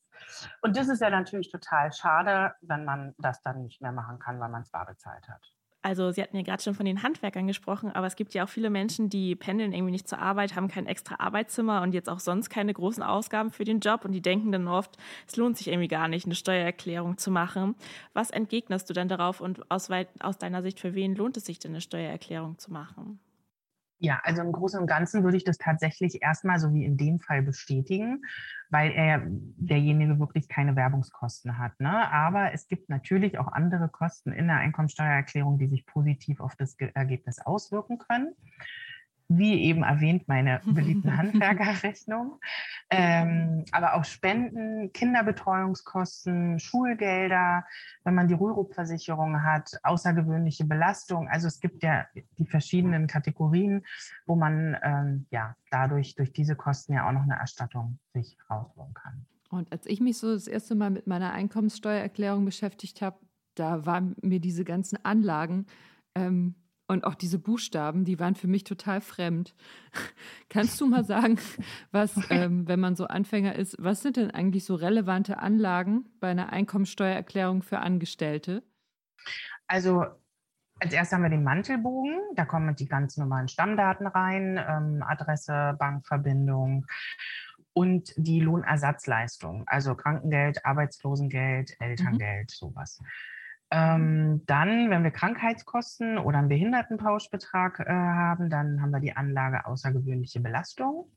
und 0.61 0.77
das 0.77 0.87
ist 0.87 1.01
ja 1.01 1.09
natürlich 1.09 1.51
total 1.51 1.91
schade, 1.91 2.55
wenn 2.61 2.85
man 2.85 3.15
das 3.17 3.41
dann 3.41 3.63
nicht 3.63 3.81
mehr 3.81 3.91
machen 3.91 4.19
kann, 4.19 4.39
weil 4.39 4.49
man 4.49 4.61
es 4.61 4.71
bar 4.71 4.85
bezahlt 4.85 5.27
hat. 5.27 5.53
Also 5.83 6.11
Sie 6.11 6.21
hatten 6.21 6.37
ja 6.37 6.43
gerade 6.43 6.61
schon 6.61 6.75
von 6.75 6.85
den 6.85 7.01
Handwerkern 7.01 7.47
gesprochen, 7.47 7.91
aber 7.91 8.05
es 8.05 8.15
gibt 8.15 8.33
ja 8.35 8.43
auch 8.43 8.49
viele 8.49 8.69
Menschen, 8.69 9.09
die 9.09 9.35
pendeln 9.35 9.73
irgendwie 9.73 9.91
nicht 9.91 10.07
zur 10.07 10.19
Arbeit, 10.19 10.55
haben 10.55 10.67
kein 10.67 10.85
extra 10.85 11.15
Arbeitszimmer 11.19 11.81
und 11.81 11.93
jetzt 11.93 12.07
auch 12.07 12.19
sonst 12.19 12.49
keine 12.49 12.73
großen 12.73 13.01
Ausgaben 13.01 13.49
für 13.49 13.63
den 13.63 13.79
Job 13.79 14.05
und 14.05 14.11
die 14.11 14.21
denken 14.21 14.51
dann 14.51 14.67
oft, 14.67 14.97
es 15.27 15.37
lohnt 15.37 15.57
sich 15.57 15.69
irgendwie 15.69 15.87
gar 15.87 16.07
nicht, 16.07 16.25
eine 16.25 16.35
Steuererklärung 16.35 17.17
zu 17.17 17.31
machen. 17.31 17.75
Was 18.13 18.29
entgegnest 18.29 18.89
du 18.89 18.93
dann 18.93 19.07
darauf 19.07 19.41
und 19.41 19.69
aus, 19.71 19.89
aus 20.19 20.37
deiner 20.37 20.61
Sicht, 20.61 20.79
für 20.79 20.93
wen 20.93 21.15
lohnt 21.15 21.37
es 21.37 21.45
sich 21.45 21.57
denn 21.57 21.71
eine 21.71 21.81
Steuererklärung 21.81 22.59
zu 22.59 22.71
machen? 22.71 23.19
Ja, 24.03 24.19
also 24.23 24.41
im 24.41 24.51
Großen 24.51 24.79
und 24.79 24.87
Ganzen 24.87 25.23
würde 25.23 25.37
ich 25.37 25.43
das 25.43 25.59
tatsächlich 25.59 26.23
erstmal 26.23 26.57
so 26.57 26.73
wie 26.73 26.83
in 26.85 26.97
dem 26.97 27.19
Fall 27.19 27.43
bestätigen, 27.43 28.23
weil 28.71 28.91
er 28.91 29.21
derjenige 29.27 30.19
wirklich 30.19 30.49
keine 30.49 30.75
Werbungskosten 30.75 31.59
hat. 31.59 31.79
Ne? 31.79 32.11
Aber 32.11 32.51
es 32.51 32.67
gibt 32.67 32.89
natürlich 32.89 33.37
auch 33.37 33.47
andere 33.47 33.89
Kosten 33.89 34.31
in 34.31 34.47
der 34.47 34.57
Einkommensteuererklärung, 34.57 35.59
die 35.59 35.67
sich 35.67 35.85
positiv 35.85 36.39
auf 36.39 36.55
das 36.55 36.75
Ergebnis 36.79 37.37
auswirken 37.45 37.99
können 37.99 38.35
wie 39.37 39.61
eben 39.63 39.83
erwähnt, 39.83 40.27
meine 40.27 40.61
beliebten 40.65 41.17
Handwerkerrechnung, 41.17 42.39
ähm, 42.89 43.65
aber 43.71 43.95
auch 43.95 44.05
Spenden, 44.05 44.91
Kinderbetreuungskosten, 44.93 46.59
Schulgelder, 46.59 47.65
wenn 48.03 48.15
man 48.15 48.27
die 48.27 48.33
Rürup-Versicherung 48.33 49.43
hat, 49.43 49.71
außergewöhnliche 49.83 50.65
Belastung. 50.65 51.27
Also 51.29 51.47
es 51.47 51.59
gibt 51.59 51.83
ja 51.83 52.05
die 52.37 52.45
verschiedenen 52.45 53.07
Kategorien, 53.07 53.83
wo 54.25 54.35
man 54.35 54.77
ähm, 54.83 55.25
ja 55.31 55.55
dadurch 55.69 56.15
durch 56.15 56.33
diese 56.33 56.55
Kosten 56.55 56.93
ja 56.93 57.07
auch 57.07 57.13
noch 57.13 57.23
eine 57.23 57.35
Erstattung 57.35 57.99
sich 58.13 58.37
rausholen 58.49 58.93
kann. 58.93 59.25
Und 59.49 59.71
als 59.71 59.85
ich 59.85 59.99
mich 59.99 60.17
so 60.17 60.33
das 60.33 60.47
erste 60.47 60.75
Mal 60.75 60.89
mit 60.89 61.07
meiner 61.07 61.33
Einkommenssteuererklärung 61.33 62.45
beschäftigt 62.45 63.01
habe, 63.01 63.17
da 63.55 63.85
waren 63.85 64.15
mir 64.21 64.39
diese 64.39 64.63
ganzen 64.63 65.03
Anlagen 65.03 65.65
ähm, 66.15 66.55
und 66.91 67.05
auch 67.05 67.15
diese 67.15 67.39
Buchstaben, 67.39 68.03
die 68.03 68.19
waren 68.19 68.35
für 68.35 68.47
mich 68.47 68.65
total 68.65 68.99
fremd. 68.99 69.55
Kannst 70.49 70.79
du 70.81 70.87
mal 70.87 71.05
sagen, 71.05 71.39
was, 71.91 72.19
ähm, 72.29 72.67
wenn 72.67 72.81
man 72.81 72.95
so 72.95 73.07
Anfänger 73.07 73.55
ist, 73.55 73.77
was 73.79 74.01
sind 74.01 74.17
denn 74.17 74.31
eigentlich 74.31 74.65
so 74.65 74.75
relevante 74.75 75.39
Anlagen 75.39 76.05
bei 76.19 76.29
einer 76.29 76.51
Einkommensteuererklärung 76.51 77.63
für 77.63 77.79
Angestellte? 77.79 78.61
Also 79.67 80.05
als 80.81 80.93
erstes 80.93 81.13
haben 81.13 81.23
wir 81.23 81.29
den 81.29 81.43
Mantelbogen. 81.43 82.19
Da 82.35 82.43
kommen 82.43 82.75
die 82.75 82.87
ganz 82.87 83.15
normalen 83.15 83.47
Stammdaten 83.47 84.07
rein, 84.07 84.57
ähm, 84.57 85.01
Adresse, 85.07 85.75
Bankverbindung 85.79 86.85
und 87.71 88.13
die 88.17 88.41
Lohnersatzleistung, 88.41 89.63
also 89.67 89.95
Krankengeld, 89.95 90.65
Arbeitslosengeld, 90.65 91.77
mhm. 91.79 91.85
Elterngeld, 91.85 92.49
mhm. 92.49 92.67
sowas. 92.67 92.99
Ähm, 93.73 94.43
dann, 94.47 94.89
wenn 94.89 95.03
wir 95.03 95.11
Krankheitskosten 95.11 96.17
oder 96.17 96.39
einen 96.39 96.49
Behindertenpauschbetrag 96.49 97.79
äh, 97.79 97.89
haben, 97.89 98.49
dann 98.49 98.81
haben 98.81 98.91
wir 98.91 98.99
die 98.99 99.15
Anlage 99.15 99.65
außergewöhnliche 99.65 100.41
Belastung. 100.41 101.09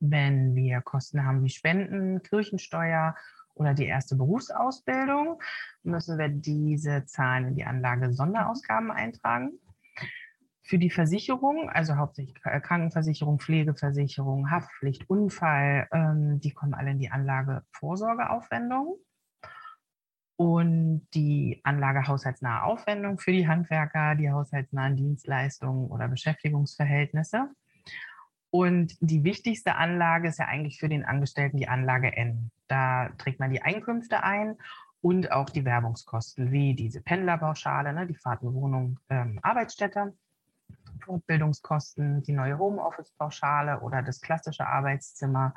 Wenn 0.00 0.54
wir 0.54 0.82
Kosten 0.82 1.24
haben 1.24 1.42
wie 1.42 1.48
Spenden, 1.48 2.22
Kirchensteuer 2.22 3.14
oder 3.54 3.72
die 3.72 3.86
erste 3.86 4.16
Berufsausbildung, 4.16 5.40
müssen 5.82 6.18
wir 6.18 6.28
diese 6.28 7.06
Zahlen 7.06 7.48
in 7.48 7.54
die 7.56 7.64
Anlage 7.64 8.12
Sonderausgaben 8.12 8.90
eintragen. 8.90 9.52
Für 10.62 10.78
die 10.78 10.90
Versicherung, 10.90 11.70
also 11.70 11.96
hauptsächlich 11.96 12.40
Krankenversicherung, 12.42 13.40
Pflegeversicherung, 13.40 14.50
Haftpflicht, 14.50 15.08
Unfall, 15.08 15.88
ähm, 15.90 16.38
die 16.40 16.52
kommen 16.52 16.74
alle 16.74 16.90
in 16.90 16.98
die 16.98 17.10
Anlage 17.10 17.64
Vorsorgeaufwendungen 17.72 18.94
und 20.40 21.06
die 21.12 21.60
Anlage 21.64 22.08
haushaltsnahe 22.08 22.62
Aufwendung 22.62 23.18
für 23.18 23.30
die 23.30 23.46
Handwerker, 23.46 24.14
die 24.14 24.30
haushaltsnahen 24.30 24.96
Dienstleistungen 24.96 25.90
oder 25.90 26.08
Beschäftigungsverhältnisse. 26.08 27.50
Und 28.48 28.96
die 29.00 29.22
wichtigste 29.22 29.74
Anlage 29.74 30.28
ist 30.28 30.38
ja 30.38 30.46
eigentlich 30.46 30.80
für 30.80 30.88
den 30.88 31.04
Angestellten 31.04 31.58
die 31.58 31.68
Anlage 31.68 32.16
N. 32.16 32.50
Da 32.68 33.10
trägt 33.18 33.38
man 33.38 33.50
die 33.50 33.60
Einkünfte 33.60 34.22
ein 34.22 34.56
und 35.02 35.30
auch 35.30 35.50
die 35.50 35.66
Werbungskosten, 35.66 36.50
wie 36.50 36.72
diese 36.72 37.02
Pendlerpauschale, 37.02 37.92
ne, 37.92 38.06
die 38.06 38.16
Fahrten, 38.16 38.54
Wohnung, 38.54 38.98
ähm, 39.10 39.40
Arbeitsstätte, 39.42 40.14
Fortbildungskosten, 41.04 42.22
die 42.22 42.32
neue 42.32 42.58
Homeoffice-Pauschale 42.58 43.80
oder 43.80 44.00
das 44.00 44.22
klassische 44.22 44.66
Arbeitszimmer, 44.66 45.52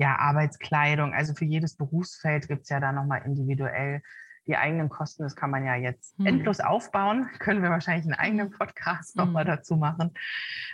ja, 0.00 0.16
Arbeitskleidung. 0.16 1.12
Also 1.12 1.34
für 1.34 1.44
jedes 1.44 1.76
Berufsfeld 1.76 2.48
gibt 2.48 2.62
es 2.62 2.70
ja 2.70 2.80
da 2.80 2.90
nochmal 2.90 3.20
individuell 3.26 4.02
die 4.46 4.56
eigenen 4.56 4.88
Kosten. 4.88 5.24
Das 5.24 5.36
kann 5.36 5.50
man 5.50 5.66
ja 5.66 5.74
jetzt 5.74 6.16
hm. 6.16 6.24
endlos 6.24 6.60
aufbauen. 6.60 7.28
Können 7.38 7.62
wir 7.62 7.68
wahrscheinlich 7.68 8.06
einen 8.06 8.14
eigenen 8.14 8.50
Podcast 8.50 9.14
hm. 9.14 9.26
nochmal 9.26 9.44
dazu 9.44 9.76
machen. 9.76 10.12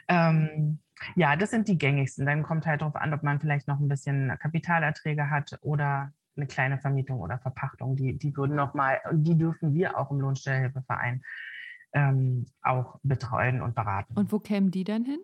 Ähm, 0.07 0.79
ja, 1.17 1.35
das 1.35 1.51
sind 1.51 1.67
die 1.67 1.77
gängigsten. 1.77 2.25
Dann 2.25 2.45
kommt 2.45 2.67
halt 2.67 2.83
darauf 2.83 2.95
an, 2.95 3.13
ob 3.13 3.25
man 3.25 3.41
vielleicht 3.41 3.67
noch 3.67 3.81
ein 3.81 3.89
bisschen 3.89 4.33
Kapitalerträge 4.39 5.29
hat 5.29 5.59
oder 5.61 6.13
eine 6.37 6.47
kleine 6.47 6.79
Vermietung 6.79 7.19
oder 7.19 7.41
Verpachtung. 7.41 7.97
Die, 7.97 8.17
die 8.17 8.37
würden 8.37 8.55
nochmal, 8.55 9.01
die 9.13 9.37
dürfen 9.37 9.75
wir 9.75 9.99
auch 9.99 10.13
im 10.13 10.21
Lohnstellhilfeverein 10.21 11.25
ähm, 11.95 12.47
auch 12.63 13.01
betreuen 13.03 13.61
und 13.61 13.75
beraten. 13.75 14.15
Und 14.15 14.31
wo 14.31 14.39
kämen 14.39 14.71
die 14.71 14.85
dann 14.85 15.05
hin? 15.05 15.19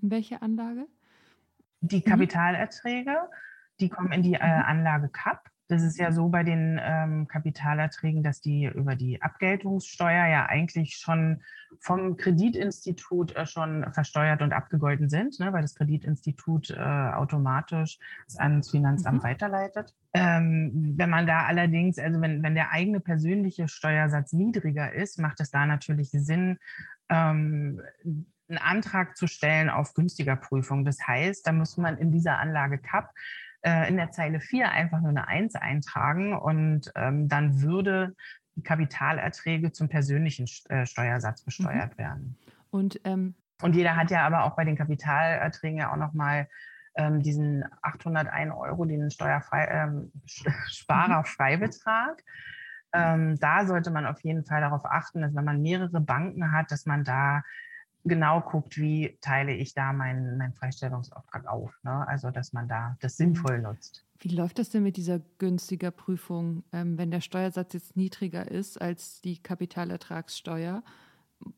In 0.00 0.10
welche 0.10 0.42
Anlage? 0.42 0.88
Die 1.82 1.98
mhm. 1.98 2.04
Kapitalerträge, 2.04 3.16
die 3.80 3.88
kommen 3.88 4.12
in 4.12 4.22
die 4.22 4.34
äh, 4.34 4.38
mhm. 4.38 4.64
Anlage 4.64 5.08
CAP. 5.08 5.48
Das 5.68 5.82
ist 5.82 5.98
ja 5.98 6.12
so 6.12 6.28
bei 6.28 6.42
den 6.42 6.78
ähm, 6.82 7.26
Kapitalerträgen, 7.28 8.22
dass 8.22 8.42
die 8.42 8.66
über 8.66 8.94
die 8.94 9.22
Abgeltungssteuer 9.22 10.26
ja 10.26 10.46
eigentlich 10.46 10.96
schon 10.96 11.42
vom 11.80 12.18
Kreditinstitut 12.18 13.34
äh, 13.34 13.46
schon 13.46 13.90
versteuert 13.92 14.42
und 14.42 14.52
abgegolten 14.52 15.08
sind, 15.08 15.40
ne, 15.40 15.50
weil 15.52 15.62
das 15.62 15.74
Kreditinstitut 15.74 16.70
äh, 16.70 16.78
automatisch 16.78 17.98
es 18.26 18.36
ans 18.36 18.70
Finanzamt 18.70 19.22
mhm. 19.22 19.26
weiterleitet. 19.26 19.94
Ähm, 20.12 20.94
wenn 20.98 21.08
man 21.08 21.26
da 21.26 21.44
allerdings, 21.44 21.98
also 21.98 22.20
wenn, 22.20 22.42
wenn 22.42 22.54
der 22.54 22.70
eigene 22.72 23.00
persönliche 23.00 23.66
Steuersatz 23.66 24.34
niedriger 24.34 24.92
ist, 24.92 25.18
macht 25.18 25.40
es 25.40 25.50
da 25.50 25.64
natürlich 25.64 26.10
Sinn, 26.10 26.58
ähm, 27.08 27.80
einen 28.52 28.58
Antrag 28.58 29.16
zu 29.16 29.26
stellen 29.26 29.70
auf 29.70 29.94
günstiger 29.94 30.36
Prüfung. 30.36 30.84
Das 30.84 31.06
heißt, 31.06 31.46
da 31.46 31.52
muss 31.52 31.76
man 31.76 31.96
in 31.96 32.12
dieser 32.12 32.38
Anlage 32.38 32.78
CAP 32.78 33.10
äh, 33.62 33.88
in 33.88 33.96
der 33.96 34.10
Zeile 34.10 34.40
4 34.40 34.70
einfach 34.70 35.00
nur 35.00 35.10
eine 35.10 35.28
1 35.28 35.54
eintragen 35.56 36.36
und 36.36 36.92
ähm, 36.94 37.28
dann 37.28 37.62
würde 37.62 38.14
die 38.54 38.62
Kapitalerträge 38.62 39.72
zum 39.72 39.88
persönlichen 39.88 40.46
äh, 40.68 40.84
Steuersatz 40.84 41.42
besteuert 41.42 41.94
mhm. 41.94 41.98
werden. 41.98 42.38
Und, 42.70 43.00
ähm 43.04 43.34
und 43.62 43.76
jeder 43.76 43.96
hat 43.96 44.10
ja 44.10 44.26
aber 44.26 44.44
auch 44.44 44.56
bei 44.56 44.64
den 44.64 44.76
Kapitalerträgen 44.76 45.78
ja 45.78 45.92
auch 45.92 45.96
nochmal 45.96 46.48
ähm, 46.96 47.22
diesen 47.22 47.64
801 47.80 48.52
Euro, 48.54 48.84
den 48.84 49.10
Steuerfrei, 49.10 49.66
ähm, 49.66 50.12
Sparerfreibetrag. 50.26 52.22
Mhm. 52.92 53.00
Ähm, 53.00 53.38
da 53.38 53.64
sollte 53.66 53.90
man 53.90 54.04
auf 54.04 54.20
jeden 54.22 54.44
Fall 54.44 54.60
darauf 54.60 54.84
achten, 54.84 55.22
dass 55.22 55.34
wenn 55.34 55.44
man 55.44 55.62
mehrere 55.62 56.00
Banken 56.00 56.52
hat, 56.52 56.70
dass 56.70 56.84
man 56.84 57.04
da 57.04 57.42
genau 58.04 58.40
guckt, 58.40 58.78
wie 58.78 59.18
teile 59.20 59.54
ich 59.54 59.74
da 59.74 59.92
meinen, 59.92 60.36
meinen 60.38 60.54
Freistellungsauftrag 60.54 61.46
auf. 61.46 61.72
Ne? 61.82 62.06
Also, 62.08 62.30
dass 62.30 62.52
man 62.52 62.68
da 62.68 62.96
das 63.00 63.18
mhm. 63.18 63.24
sinnvoll 63.24 63.60
nutzt. 63.60 64.04
Wie 64.18 64.34
läuft 64.34 64.58
das 64.58 64.70
denn 64.70 64.82
mit 64.82 64.96
dieser 64.96 65.20
günstiger 65.38 65.90
Prüfung, 65.90 66.64
ähm, 66.72 66.96
wenn 66.98 67.10
der 67.10 67.20
Steuersatz 67.20 67.72
jetzt 67.72 67.96
niedriger 67.96 68.50
ist 68.50 68.80
als 68.80 69.20
die 69.20 69.42
Kapitalertragssteuer? 69.42 70.82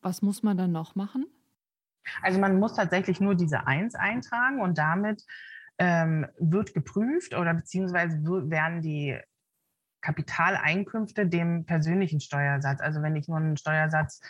Was 0.00 0.22
muss 0.22 0.42
man 0.42 0.56
dann 0.56 0.72
noch 0.72 0.94
machen? 0.94 1.26
Also 2.22 2.38
man 2.38 2.58
muss 2.58 2.74
tatsächlich 2.74 3.20
nur 3.20 3.34
diese 3.34 3.66
Eins 3.66 3.94
eintragen 3.94 4.60
und 4.60 4.78
damit 4.78 5.24
ähm, 5.78 6.26
wird 6.38 6.74
geprüft 6.74 7.34
oder 7.34 7.54
beziehungsweise 7.54 8.22
werden 8.22 8.82
die 8.82 9.18
Kapitaleinkünfte 10.00 11.26
dem 11.26 11.64
persönlichen 11.64 12.20
Steuersatz, 12.20 12.80
also 12.80 13.02
wenn 13.02 13.16
ich 13.16 13.26
nur 13.26 13.38
einen 13.38 13.56
Steuersatz 13.56 14.20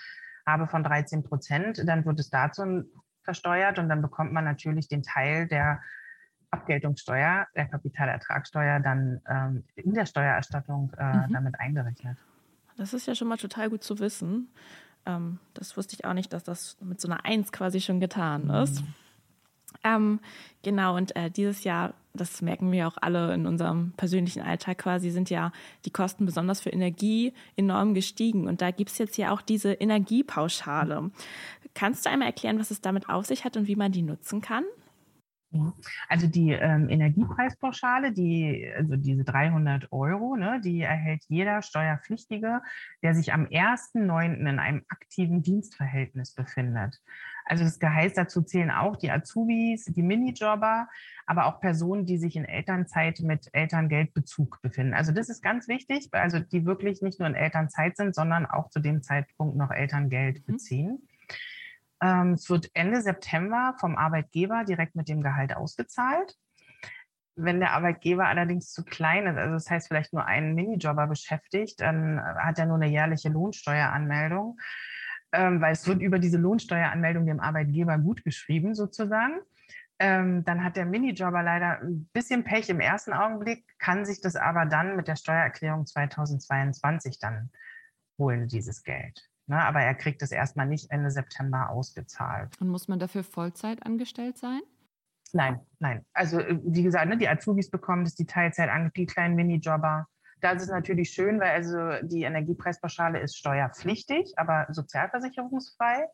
habe 0.46 0.66
von 0.66 0.82
13 0.84 1.22
Prozent, 1.22 1.82
dann 1.86 2.04
wird 2.04 2.20
es 2.20 2.30
dazu 2.30 2.84
versteuert 3.22 3.78
und 3.78 3.88
dann 3.88 4.02
bekommt 4.02 4.32
man 4.32 4.44
natürlich 4.44 4.88
den 4.88 5.02
Teil, 5.02 5.46
der 5.48 5.80
Abgeltungssteuer, 6.50 7.46
der 7.56 7.66
Kapitalertragssteuer, 7.66 8.80
dann 8.80 9.20
ähm, 9.28 9.64
in 9.74 9.94
der 9.94 10.06
Steuererstattung 10.06 10.92
äh, 10.96 11.04
mhm. 11.04 11.32
damit 11.32 11.58
eingerechnet. 11.58 12.18
Das 12.76 12.92
ist 12.92 13.06
ja 13.06 13.14
schon 13.14 13.28
mal 13.28 13.38
total 13.38 13.70
gut 13.70 13.82
zu 13.82 13.98
wissen. 13.98 14.48
Ähm, 15.06 15.38
das 15.54 15.76
wusste 15.76 15.96
ich 15.96 16.04
auch 16.04 16.12
nicht, 16.12 16.32
dass 16.32 16.44
das 16.44 16.76
mit 16.80 17.00
so 17.00 17.08
einer 17.08 17.24
Eins 17.24 17.50
quasi 17.50 17.80
schon 17.80 18.00
getan 18.00 18.50
ist. 18.50 18.82
Mhm. 18.82 18.94
Ähm, 19.84 20.18
genau, 20.62 20.96
und 20.96 21.14
äh, 21.14 21.30
dieses 21.30 21.62
Jahr, 21.62 21.92
das 22.14 22.40
merken 22.40 22.72
wir 22.72 22.88
auch 22.88 22.96
alle 23.00 23.34
in 23.34 23.46
unserem 23.46 23.92
persönlichen 23.96 24.40
Alltag 24.42 24.78
quasi, 24.78 25.10
sind 25.10 25.30
ja 25.30 25.52
die 25.84 25.90
Kosten 25.90 26.24
besonders 26.24 26.60
für 26.60 26.70
Energie 26.70 27.34
enorm 27.56 27.92
gestiegen. 27.92 28.48
Und 28.48 28.62
da 28.62 28.70
gibt 28.70 28.90
es 28.90 28.98
jetzt 28.98 29.18
ja 29.18 29.30
auch 29.30 29.42
diese 29.42 29.74
Energiepauschale. 29.74 31.10
Kannst 31.74 32.06
du 32.06 32.10
einmal 32.10 32.28
erklären, 32.28 32.58
was 32.58 32.70
es 32.70 32.80
damit 32.80 33.08
auf 33.08 33.26
sich 33.26 33.44
hat 33.44 33.56
und 33.56 33.66
wie 33.66 33.76
man 33.76 33.92
die 33.92 34.02
nutzen 34.02 34.40
kann? 34.40 34.64
Also 36.08 36.26
die 36.26 36.50
ähm, 36.50 36.88
Energiepreispauschale, 36.88 38.12
die, 38.12 38.70
also 38.76 38.96
diese 38.96 39.24
300 39.24 39.92
Euro, 39.92 40.36
ne, 40.36 40.60
die 40.62 40.80
erhält 40.80 41.22
jeder 41.28 41.62
Steuerpflichtige, 41.62 42.60
der 43.02 43.14
sich 43.14 43.32
am 43.32 43.46
1.9. 43.46 44.34
in 44.34 44.58
einem 44.58 44.82
aktiven 44.88 45.42
Dienstverhältnis 45.42 46.32
befindet. 46.32 47.00
Also 47.44 47.64
das 47.64 47.78
heißt, 47.82 48.16
dazu 48.16 48.42
zählen 48.42 48.70
auch 48.70 48.96
die 48.96 49.10
Azubis, 49.10 49.84
die 49.84 50.02
Minijobber, 50.02 50.88
aber 51.26 51.46
auch 51.46 51.60
Personen, 51.60 52.06
die 52.06 52.16
sich 52.16 52.36
in 52.36 52.44
Elternzeit 52.44 53.20
mit 53.20 53.48
Elterngeldbezug 53.52 54.62
befinden. 54.62 54.94
Also 54.94 55.12
das 55.12 55.28
ist 55.28 55.42
ganz 55.42 55.68
wichtig, 55.68 56.08
also 56.12 56.38
die 56.38 56.64
wirklich 56.64 57.02
nicht 57.02 57.18
nur 57.18 57.28
in 57.28 57.34
Elternzeit 57.34 57.96
sind, 57.96 58.14
sondern 58.14 58.46
auch 58.46 58.70
zu 58.70 58.80
dem 58.80 59.02
Zeitpunkt 59.02 59.56
noch 59.56 59.70
Elterngeld 59.70 60.40
mhm. 60.40 60.52
beziehen. 60.52 60.90
Mhm. 60.92 61.08
Es 62.34 62.50
wird 62.50 62.70
Ende 62.74 63.00
September 63.00 63.74
vom 63.78 63.96
Arbeitgeber 63.96 64.64
direkt 64.64 64.94
mit 64.94 65.08
dem 65.08 65.22
Gehalt 65.22 65.56
ausgezahlt. 65.56 66.36
Wenn 67.36 67.60
der 67.60 67.72
Arbeitgeber 67.72 68.26
allerdings 68.26 68.72
zu 68.72 68.84
klein 68.84 69.26
ist, 69.26 69.38
also 69.38 69.54
das 69.54 69.70
heißt 69.70 69.88
vielleicht 69.88 70.12
nur 70.12 70.24
einen 70.24 70.54
Minijobber 70.54 71.06
beschäftigt, 71.06 71.80
dann 71.80 72.20
hat 72.22 72.58
er 72.58 72.66
nur 72.66 72.76
eine 72.76 72.86
jährliche 72.86 73.28
Lohnsteueranmeldung 73.28 74.58
ähm, 75.34 75.60
weil 75.60 75.72
es 75.72 75.86
wird 75.86 76.00
über 76.00 76.18
diese 76.18 76.38
Lohnsteueranmeldung 76.38 77.26
dem 77.26 77.40
Arbeitgeber 77.40 77.98
gut 77.98 78.24
geschrieben 78.24 78.74
sozusagen. 78.74 79.40
Ähm, 79.98 80.44
dann 80.44 80.64
hat 80.64 80.76
der 80.76 80.86
Minijobber 80.86 81.42
leider 81.42 81.80
ein 81.80 82.08
bisschen 82.12 82.44
Pech 82.44 82.68
im 82.68 82.80
ersten 82.80 83.12
Augenblick, 83.12 83.64
kann 83.78 84.04
sich 84.04 84.20
das 84.20 84.36
aber 84.36 84.64
dann 84.64 84.96
mit 84.96 85.08
der 85.08 85.16
Steuererklärung 85.16 85.86
2022 85.86 87.18
dann 87.18 87.50
holen, 88.18 88.46
dieses 88.48 88.84
Geld. 88.84 89.28
Ne, 89.46 89.62
aber 89.62 89.80
er 89.80 89.94
kriegt 89.94 90.22
es 90.22 90.32
erstmal 90.32 90.66
nicht 90.66 90.90
Ende 90.90 91.10
September 91.10 91.68
ausgezahlt. 91.68 92.58
Und 92.60 92.68
muss 92.68 92.88
man 92.88 92.98
dafür 92.98 93.22
Vollzeit 93.22 93.84
angestellt 93.84 94.38
sein? 94.38 94.60
Nein, 95.32 95.60
nein. 95.80 96.04
Also 96.14 96.38
äh, 96.38 96.58
wie 96.64 96.82
gesagt, 96.82 97.08
ne, 97.08 97.18
die 97.18 97.28
Azubis 97.28 97.70
bekommen 97.70 98.04
das, 98.04 98.14
die 98.14 98.24
Teilzeit, 98.24 98.70
die 98.96 99.06
kleinen 99.06 99.34
Minijobber, 99.34 100.06
das 100.44 100.62
ist 100.62 100.70
natürlich 100.70 101.10
schön, 101.10 101.40
weil 101.40 101.50
also 101.50 102.06
die 102.06 102.22
Energiepreispauschale 102.24 103.18
ist 103.20 103.36
steuerpflichtig, 103.38 104.34
aber 104.36 104.66
sozialversicherungsfrei. 104.70 106.06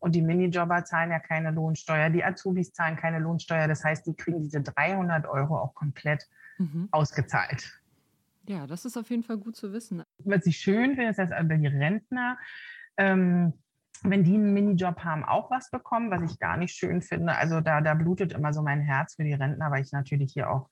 Und 0.00 0.14
die 0.16 0.22
Minijobber 0.22 0.84
zahlen 0.84 1.10
ja 1.10 1.20
keine 1.20 1.52
Lohnsteuer, 1.52 2.10
die 2.10 2.24
Azubis 2.24 2.72
zahlen 2.72 2.96
keine 2.96 3.20
Lohnsteuer. 3.20 3.68
Das 3.68 3.84
heißt, 3.84 4.06
die 4.06 4.14
kriegen 4.14 4.42
diese 4.42 4.60
300 4.60 5.26
Euro 5.26 5.56
auch 5.58 5.74
komplett 5.74 6.28
mhm. 6.58 6.88
ausgezahlt. 6.90 7.80
Ja, 8.48 8.66
das 8.66 8.84
ist 8.84 8.96
auf 8.96 9.08
jeden 9.10 9.22
Fall 9.22 9.38
gut 9.38 9.56
zu 9.56 9.72
wissen. 9.72 10.02
Was 10.18 10.46
ich 10.46 10.58
schön 10.58 10.96
finde, 10.96 11.10
ist, 11.10 11.18
dass 11.18 11.30
also 11.30 11.48
die 11.48 11.66
Rentner, 11.66 12.38
ähm, 12.96 13.52
wenn 14.02 14.24
die 14.24 14.34
einen 14.34 14.52
Minijob 14.52 15.00
haben, 15.04 15.24
auch 15.24 15.50
was 15.50 15.70
bekommen, 15.70 16.10
was 16.10 16.30
ich 16.30 16.38
gar 16.38 16.56
nicht 16.56 16.74
schön 16.74 17.02
finde. 17.02 17.36
Also 17.36 17.60
da, 17.60 17.80
da 17.80 17.94
blutet 17.94 18.32
immer 18.32 18.52
so 18.52 18.62
mein 18.62 18.80
Herz 18.80 19.14
für 19.14 19.24
die 19.24 19.34
Rentner, 19.34 19.70
weil 19.70 19.82
ich 19.82 19.92
natürlich 19.92 20.32
hier 20.32 20.50
auch 20.50 20.68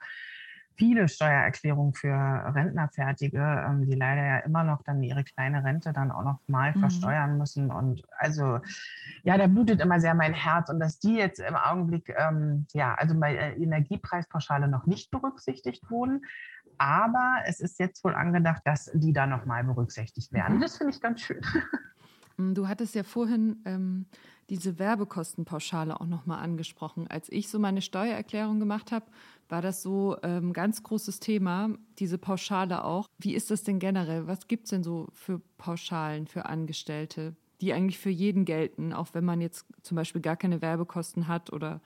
viele 0.77 1.09
Steuererklärungen 1.09 1.95
für 1.95 2.13
Rentner 2.13 2.89
fertige, 2.89 3.65
ähm, 3.67 3.87
die 3.87 3.95
leider 3.95 4.25
ja 4.25 4.39
immer 4.39 4.65
noch 4.65 4.83
dann 4.83 5.03
ihre 5.03 5.25
kleine 5.25 5.65
Rente 5.65 5.93
dann 5.93 6.11
auch 6.11 6.25
noch 6.25 6.41
mal 6.47 6.75
mhm. 6.75 6.81
versteuern 6.81 7.39
müssen. 7.39 7.71
Und 7.71 8.03
also, 8.19 8.61
ja, 9.23 9.39
da 9.39 9.47
blutet 9.47 9.81
immer 9.81 10.01
sehr 10.01 10.15
mein 10.15 10.35
Herz. 10.35 10.69
Und 10.71 10.81
dass 10.81 10.99
die 10.99 11.15
jetzt 11.15 11.39
im 11.41 11.55
Augenblick, 11.55 12.15
ähm, 12.17 12.67
ja, 12.73 12.95
also 12.95 13.19
bei 13.19 13.35
der 13.35 13.57
Energiepreispauschale 13.57 14.69
noch 14.69 14.87
nicht 14.87 15.11
berücksichtigt 15.11 15.89
wurden. 15.91 16.23
Aber 16.77 17.43
es 17.47 17.61
ist 17.61 17.79
jetzt 17.79 18.03
wohl 18.03 18.15
angedacht, 18.15 18.63
dass 18.65 18.91
die 18.95 19.13
da 19.13 19.27
noch 19.27 19.45
mal 19.45 19.63
berücksichtigt 19.63 20.33
werden. 20.33 20.57
Mhm. 20.57 20.61
Das 20.61 20.77
finde 20.77 20.93
ich 20.93 21.01
ganz 21.01 21.21
schön. 21.21 21.41
Du 22.37 22.69
hattest 22.69 22.95
ja 22.95 23.03
vorhin 23.03 23.63
ähm, 23.65 24.07
diese 24.51 24.79
Werbekostenpauschale 24.79 26.01
auch 26.01 26.07
nochmal 26.07 26.43
angesprochen. 26.43 27.07
Als 27.09 27.31
ich 27.31 27.49
so 27.49 27.59
meine 27.59 27.83
Steuererklärung 27.83 28.61
gemacht 28.61 28.93
habe, 28.93 29.07
war 29.49 29.63
das 29.63 29.83
so 29.83 30.17
ein 30.23 30.45
ähm, 30.45 30.53
ganz 30.53 30.83
großes 30.83 31.21
Thema, 31.21 31.71
diese 31.99 32.19
Pauschale 32.19 32.85
auch. 32.85 33.09
Wie 33.19 33.35
ist 33.35 33.51
das 33.51 33.63
denn 33.63 33.79
generell? 33.79 34.27
Was 34.27 34.49
gibt 34.49 34.65
es 34.65 34.71
denn 34.71 34.83
so 34.83 35.09
für 35.13 35.41
Pauschalen 35.59 36.27
für 36.27 36.47
Angestellte, 36.47 37.37
die 37.61 37.73
eigentlich 37.73 37.99
für 37.99 38.11
jeden 38.11 38.45
gelten, 38.45 38.93
auch 38.93 39.09
wenn 39.13 39.25
man 39.25 39.41
jetzt 39.41 39.67
zum 39.83 39.97
Beispiel 39.97 40.21
gar 40.21 40.37
keine 40.37 40.61
Werbekosten 40.61 41.29
hat 41.29 41.53
oder 41.53 41.81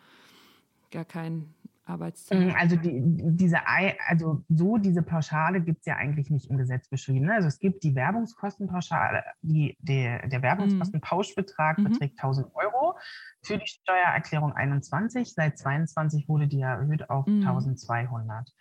gar 0.90 1.04
kein 1.04 1.54
Arbeitszeit? 1.88 2.38
Mm, 2.38 2.56
also 2.56 2.76
die, 2.76 3.00
diese, 3.02 3.58
also 4.06 4.44
so 4.48 4.78
diese 4.78 5.02
Pauschale 5.02 5.60
gibt 5.60 5.80
es 5.80 5.86
ja 5.86 5.96
eigentlich 5.96 6.30
nicht 6.30 6.50
im 6.50 6.58
Gesetz 6.58 6.88
beschrieben. 6.88 7.26
Ne? 7.26 7.34
Also 7.34 7.48
es 7.48 7.58
gibt 7.58 7.82
die 7.84 7.94
Werbungskostenpauschale, 7.94 9.24
die, 9.42 9.76
der, 9.80 10.28
der 10.28 10.42
Werbungskostenpauschbetrag 10.42 11.78
mhm. 11.78 11.84
beträgt 11.84 12.18
1000 12.18 12.54
Euro 12.54 12.98
für 13.42 13.58
die 13.58 13.66
Steuererklärung 13.66 14.52
21. 14.52 15.32
Seit 15.32 15.58
22 15.58 16.28
wurde 16.28 16.46
die 16.46 16.60
erhöht 16.60 17.08
auf 17.10 17.26
mhm. 17.26 17.46
1200. 17.46 18.52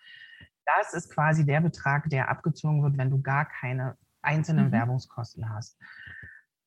Das 0.66 0.94
ist 0.94 1.12
quasi 1.12 1.46
der 1.46 1.62
Betrag, 1.62 2.10
der 2.10 2.30
abgezogen 2.30 2.84
wird, 2.84 2.98
wenn 2.98 3.10
du 3.10 3.22
gar 3.22 3.46
keine 3.46 3.98
einzelnen 4.22 4.68
mhm. 4.68 4.72
Werbungskosten 4.72 5.50
hast. 5.50 5.78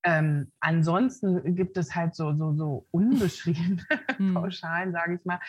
Ähm, 0.02 0.50
ansonsten 0.60 1.54
gibt 1.54 1.76
es 1.76 1.94
halt 1.94 2.14
so, 2.14 2.34
so, 2.34 2.54
so 2.54 2.86
unbeschriebene 2.90 3.82
hm. 4.16 4.34
Pauschalen, 4.34 4.92
sage 4.92 5.16
ich 5.16 5.24
mal, 5.24 5.40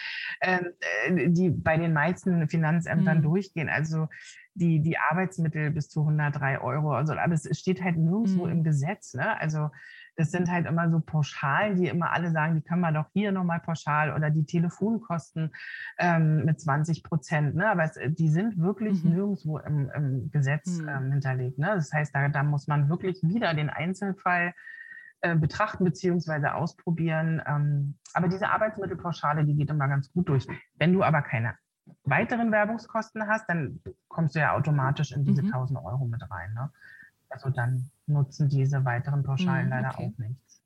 ähm, 0.42 0.68
äh, 1.06 1.30
die 1.30 1.50
bei 1.50 1.78
den 1.78 1.94
meisten 1.94 2.50
Finanzämtern 2.50 3.20
mhm. 3.20 3.24
durchgehen. 3.24 3.70
Also 3.70 4.10
die, 4.54 4.82
die 4.82 4.98
Arbeitsmittel 4.98 5.72
bis 5.72 5.90
zu 5.90 6.02
103 6.02 6.60
Euro. 6.60 6.94
Also, 6.94 7.14
aber 7.14 7.34
es 7.34 7.48
steht 7.58 7.82
halt 7.82 7.98
nirgendwo 7.98 8.46
mhm. 8.46 8.52
im 8.52 8.64
Gesetz. 8.64 9.14
Ne? 9.14 9.40
Also 9.40 9.70
das 10.16 10.32
sind 10.32 10.52
halt 10.52 10.66
immer 10.66 10.90
so 10.90 11.00
Pauschalen, 11.00 11.78
die 11.78 11.88
immer 11.88 12.12
alle 12.12 12.32
sagen, 12.32 12.56
die 12.56 12.62
können 12.62 12.82
wir 12.82 12.92
doch 12.92 13.08
hier 13.14 13.32
nochmal 13.32 13.60
pauschal 13.60 14.14
oder 14.14 14.30
die 14.30 14.46
Telefonkosten 14.46 15.52
ähm, 15.98 16.46
mit 16.46 16.60
20 16.60 17.04
Prozent. 17.04 17.56
Ne? 17.56 17.70
Aber 17.70 17.84
es, 17.84 17.98
die 18.08 18.30
sind 18.30 18.58
wirklich 18.58 19.04
mhm. 19.04 19.12
nirgendwo 19.12 19.58
im, 19.60 19.90
im 19.96 20.32
Gesetz 20.32 20.80
mhm. 20.80 20.90
ähm, 20.90 21.12
hinterlegt. 21.12 21.58
Ne? 21.58 21.72
Das 21.76 21.92
heißt, 21.94 22.14
da, 22.14 22.30
da 22.30 22.44
muss 22.44 22.68
man 22.68 22.90
wirklich 22.90 23.22
wieder 23.24 23.54
den 23.54 23.70
Einzelfall 23.70 24.54
äh, 25.22 25.36
betrachten 25.36 25.86
bzw. 25.86 26.48
ausprobieren. 26.48 27.42
Ähm, 27.46 27.96
aber 28.14 28.28
diese 28.28 28.50
Arbeitsmittelpauschale, 28.50 29.46
die 29.46 29.56
geht 29.56 29.70
immer 29.70 29.88
ganz 29.88 30.12
gut 30.12 30.30
durch. 30.30 30.48
Wenn 30.78 30.94
du 30.94 31.04
aber 31.04 31.22
keine 31.22 31.56
weiteren 32.04 32.52
Werbungskosten 32.52 33.28
hast, 33.28 33.48
dann 33.50 33.82
kommst 34.08 34.36
du 34.36 34.40
ja 34.40 34.54
automatisch 34.54 35.12
in 35.12 35.24
diese 35.24 35.42
mhm. 35.42 35.54
1000 35.54 35.80
Euro 35.80 36.06
mit 36.06 36.22
rein. 36.30 36.54
Ne? 36.54 36.70
Also 37.32 37.50
dann 37.50 37.90
nutzen 38.08 38.50
diese 38.50 38.84
weiteren 38.86 39.24
Pauschalen 39.24 39.66
mhm, 39.66 39.72
leider 39.72 39.98
auch 39.98 40.18
nichts. 40.18 40.62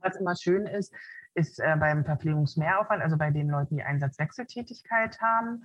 Was 0.00 0.16
immer 0.16 0.36
schön 0.36 0.66
ist, 0.66 0.94
ist 1.34 1.58
äh, 1.58 1.76
beim 1.78 2.04
Verpflegungsmehraufwand, 2.04 3.02
also 3.02 3.16
bei 3.16 3.30
den 3.30 3.48
Leuten, 3.48 3.76
die 3.76 3.82
Einsatzwechseltätigkeit 3.82 5.20
haben, 5.20 5.64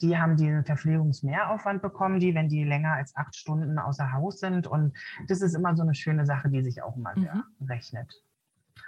die 0.00 0.16
haben 0.16 0.36
diesen 0.36 0.64
Verpflegungsmehraufwand 0.64 1.82
bekommen, 1.82 2.20
die, 2.20 2.34
wenn 2.34 2.48
die 2.48 2.62
länger 2.64 2.92
als 2.92 3.16
acht 3.16 3.34
Stunden 3.34 3.78
außer 3.78 4.12
Haus 4.12 4.38
sind. 4.38 4.66
Und 4.66 4.96
das 5.26 5.40
ist 5.40 5.54
immer 5.54 5.74
so 5.74 5.82
eine 5.82 5.94
schöne 5.94 6.24
Sache, 6.24 6.48
die 6.48 6.62
sich 6.62 6.82
auch 6.82 6.96
immer 6.96 7.16
mhm. 7.16 7.44
rechnet. 7.66 8.22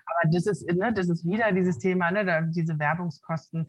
Aber 0.06 0.30
das 0.30 0.46
ist, 0.46 0.66
ne, 0.72 0.92
das 0.92 1.08
ist 1.08 1.24
wieder 1.24 1.50
dieses 1.52 1.78
Thema, 1.78 2.12
ne, 2.12 2.24
da, 2.24 2.42
diese 2.42 2.78
Werbungskosten. 2.78 3.68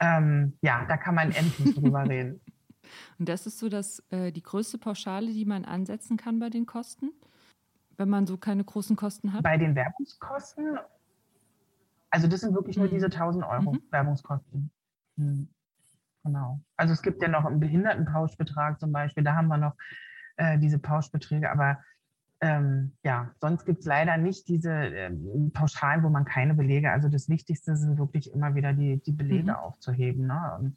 Ähm, 0.00 0.58
ja, 0.60 0.84
da 0.86 0.98
kann 0.98 1.14
man 1.14 1.32
endlich 1.32 1.74
drüber 1.74 2.02
reden. 2.08 2.41
Und 3.18 3.28
das 3.28 3.46
ist 3.46 3.58
so 3.58 3.68
dass 3.68 4.02
äh, 4.10 4.32
die 4.32 4.42
größte 4.42 4.78
Pauschale, 4.78 5.32
die 5.32 5.44
man 5.44 5.64
ansetzen 5.64 6.16
kann 6.16 6.38
bei 6.38 6.50
den 6.50 6.66
Kosten, 6.66 7.10
wenn 7.96 8.08
man 8.08 8.26
so 8.26 8.36
keine 8.36 8.64
großen 8.64 8.96
Kosten 8.96 9.32
hat? 9.32 9.42
Bei 9.42 9.56
den 9.56 9.74
Werbungskosten, 9.74 10.78
also 12.10 12.28
das 12.28 12.40
sind 12.40 12.54
wirklich 12.54 12.76
mhm. 12.76 12.84
nur 12.84 12.90
diese 12.90 13.06
1000 13.06 13.44
Euro 13.44 13.72
mhm. 13.72 13.82
Werbungskosten. 13.90 14.70
Mhm. 15.16 15.48
Genau. 16.24 16.60
Also 16.76 16.92
es 16.92 17.02
gibt 17.02 17.22
ja 17.22 17.28
noch 17.28 17.44
einen 17.44 17.58
Behindertenpauschbetrag 17.58 18.78
zum 18.78 18.92
Beispiel, 18.92 19.24
da 19.24 19.34
haben 19.34 19.48
wir 19.48 19.58
noch 19.58 19.74
äh, 20.36 20.58
diese 20.58 20.78
Pauschbeträge, 20.78 21.50
aber 21.50 21.78
ähm, 22.40 22.92
ja, 23.04 23.30
sonst 23.40 23.64
gibt 23.64 23.80
es 23.80 23.86
leider 23.86 24.16
nicht 24.16 24.48
diese 24.48 24.72
äh, 24.72 25.10
Pauschalen, 25.52 26.02
wo 26.02 26.08
man 26.08 26.24
keine 26.24 26.54
Belege, 26.54 26.90
also 26.90 27.08
das 27.08 27.28
Wichtigste 27.28 27.76
sind 27.76 27.98
wirklich 27.98 28.32
immer 28.32 28.54
wieder 28.54 28.72
die, 28.72 29.00
die 29.02 29.12
Belege 29.12 29.52
mhm. 29.52 29.56
aufzuheben. 29.56 30.26
Ne? 30.26 30.56
Und 30.58 30.76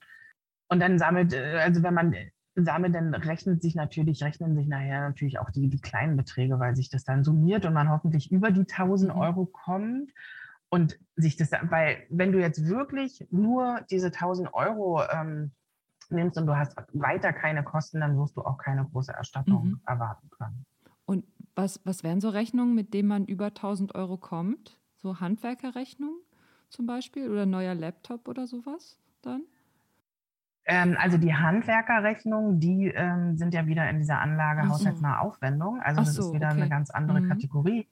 und 0.67 0.79
dann 0.79 0.99
sammelt, 0.99 1.33
äh, 1.33 1.59
also 1.59 1.83
wenn 1.83 1.93
man 1.93 2.15
sammelt, 2.55 2.95
dann 2.95 3.13
rechnet 3.13 3.61
sich 3.61 3.75
natürlich, 3.75 4.23
rechnen 4.23 4.55
sich 4.55 4.67
nachher 4.67 5.01
natürlich 5.01 5.39
auch 5.39 5.51
die, 5.51 5.67
die 5.67 5.81
kleinen 5.81 6.15
Beträge, 6.15 6.59
weil 6.59 6.75
sich 6.75 6.89
das 6.89 7.03
dann 7.03 7.23
summiert 7.23 7.65
und 7.65 7.73
man 7.73 7.89
hoffentlich 7.89 8.31
über 8.31 8.51
die 8.51 8.61
1000 8.61 9.13
mhm. 9.13 9.19
Euro 9.19 9.45
kommt. 9.45 10.11
Und 10.69 10.97
sich 11.15 11.37
das, 11.37 11.51
weil 11.51 12.03
wenn 12.09 12.31
du 12.31 12.39
jetzt 12.39 12.67
wirklich 12.67 13.25
nur 13.29 13.81
diese 13.89 14.07
1000 14.07 14.53
Euro 14.53 15.03
ähm, 15.03 15.51
nimmst 16.09 16.37
und 16.37 16.47
du 16.47 16.55
hast 16.55 16.75
weiter 16.93 17.33
keine 17.33 17.63
Kosten, 17.63 17.99
dann 17.99 18.17
wirst 18.17 18.35
du 18.35 18.41
auch 18.41 18.57
keine 18.57 18.83
große 18.85 19.13
Erstattung 19.13 19.65
mhm. 19.65 19.81
erwarten 19.85 20.29
können. 20.31 20.65
Und 21.05 21.23
was, 21.55 21.79
was 21.85 22.03
wären 22.03 22.19
so 22.19 22.29
Rechnungen, 22.29 22.73
mit 22.73 22.93
denen 22.93 23.07
man 23.07 23.25
über 23.25 23.47
1000 23.47 23.95
Euro 23.95 24.17
kommt? 24.17 24.77
So 24.95 25.19
Handwerkerrechnungen 25.19 26.19
zum 26.69 26.87
Beispiel 26.87 27.29
oder 27.29 27.45
neuer 27.45 27.75
Laptop 27.75 28.27
oder 28.27 28.47
sowas 28.47 28.99
dann? 29.21 29.43
Ähm, 30.67 30.97
also 30.99 31.17
die 31.17 31.33
Handwerkerrechnungen, 31.33 32.59
die 32.59 32.87
ähm, 32.87 33.37
sind 33.37 33.53
ja 33.53 33.67
wieder 33.67 33.87
in 33.89 33.99
dieser 33.99 34.19
Anlage 34.19 34.63
so. 34.63 34.73
haushaltsnahe 34.73 35.19
Aufwendung. 35.19 35.79
Also 35.81 36.01
Ach 36.01 36.05
das 36.05 36.15
so, 36.15 36.21
ist 36.23 36.33
wieder 36.33 36.47
okay. 36.47 36.61
eine 36.61 36.69
ganz 36.69 36.89
andere 36.89 37.21
mhm. 37.21 37.29
Kategorie. 37.29 37.87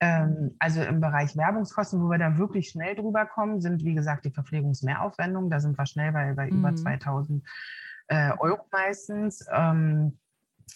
Ähm, 0.00 0.54
also 0.58 0.82
im 0.82 1.00
Bereich 1.00 1.36
Werbungskosten, 1.36 2.02
wo 2.02 2.10
wir 2.10 2.18
da 2.18 2.36
wirklich 2.38 2.68
schnell 2.68 2.96
drüber 2.96 3.24
kommen, 3.24 3.60
sind 3.60 3.84
wie 3.84 3.94
gesagt 3.94 4.24
die 4.24 4.30
Verpflegungsmehraufwendungen. 4.30 5.48
Da 5.48 5.60
sind 5.60 5.78
wir 5.78 5.86
schnell 5.86 6.12
bei, 6.12 6.34
bei 6.34 6.50
mhm. 6.50 6.58
über 6.58 6.74
2000 6.74 7.44
äh, 8.08 8.32
Euro 8.38 8.64
meistens. 8.72 9.46
Ähm, 9.52 10.18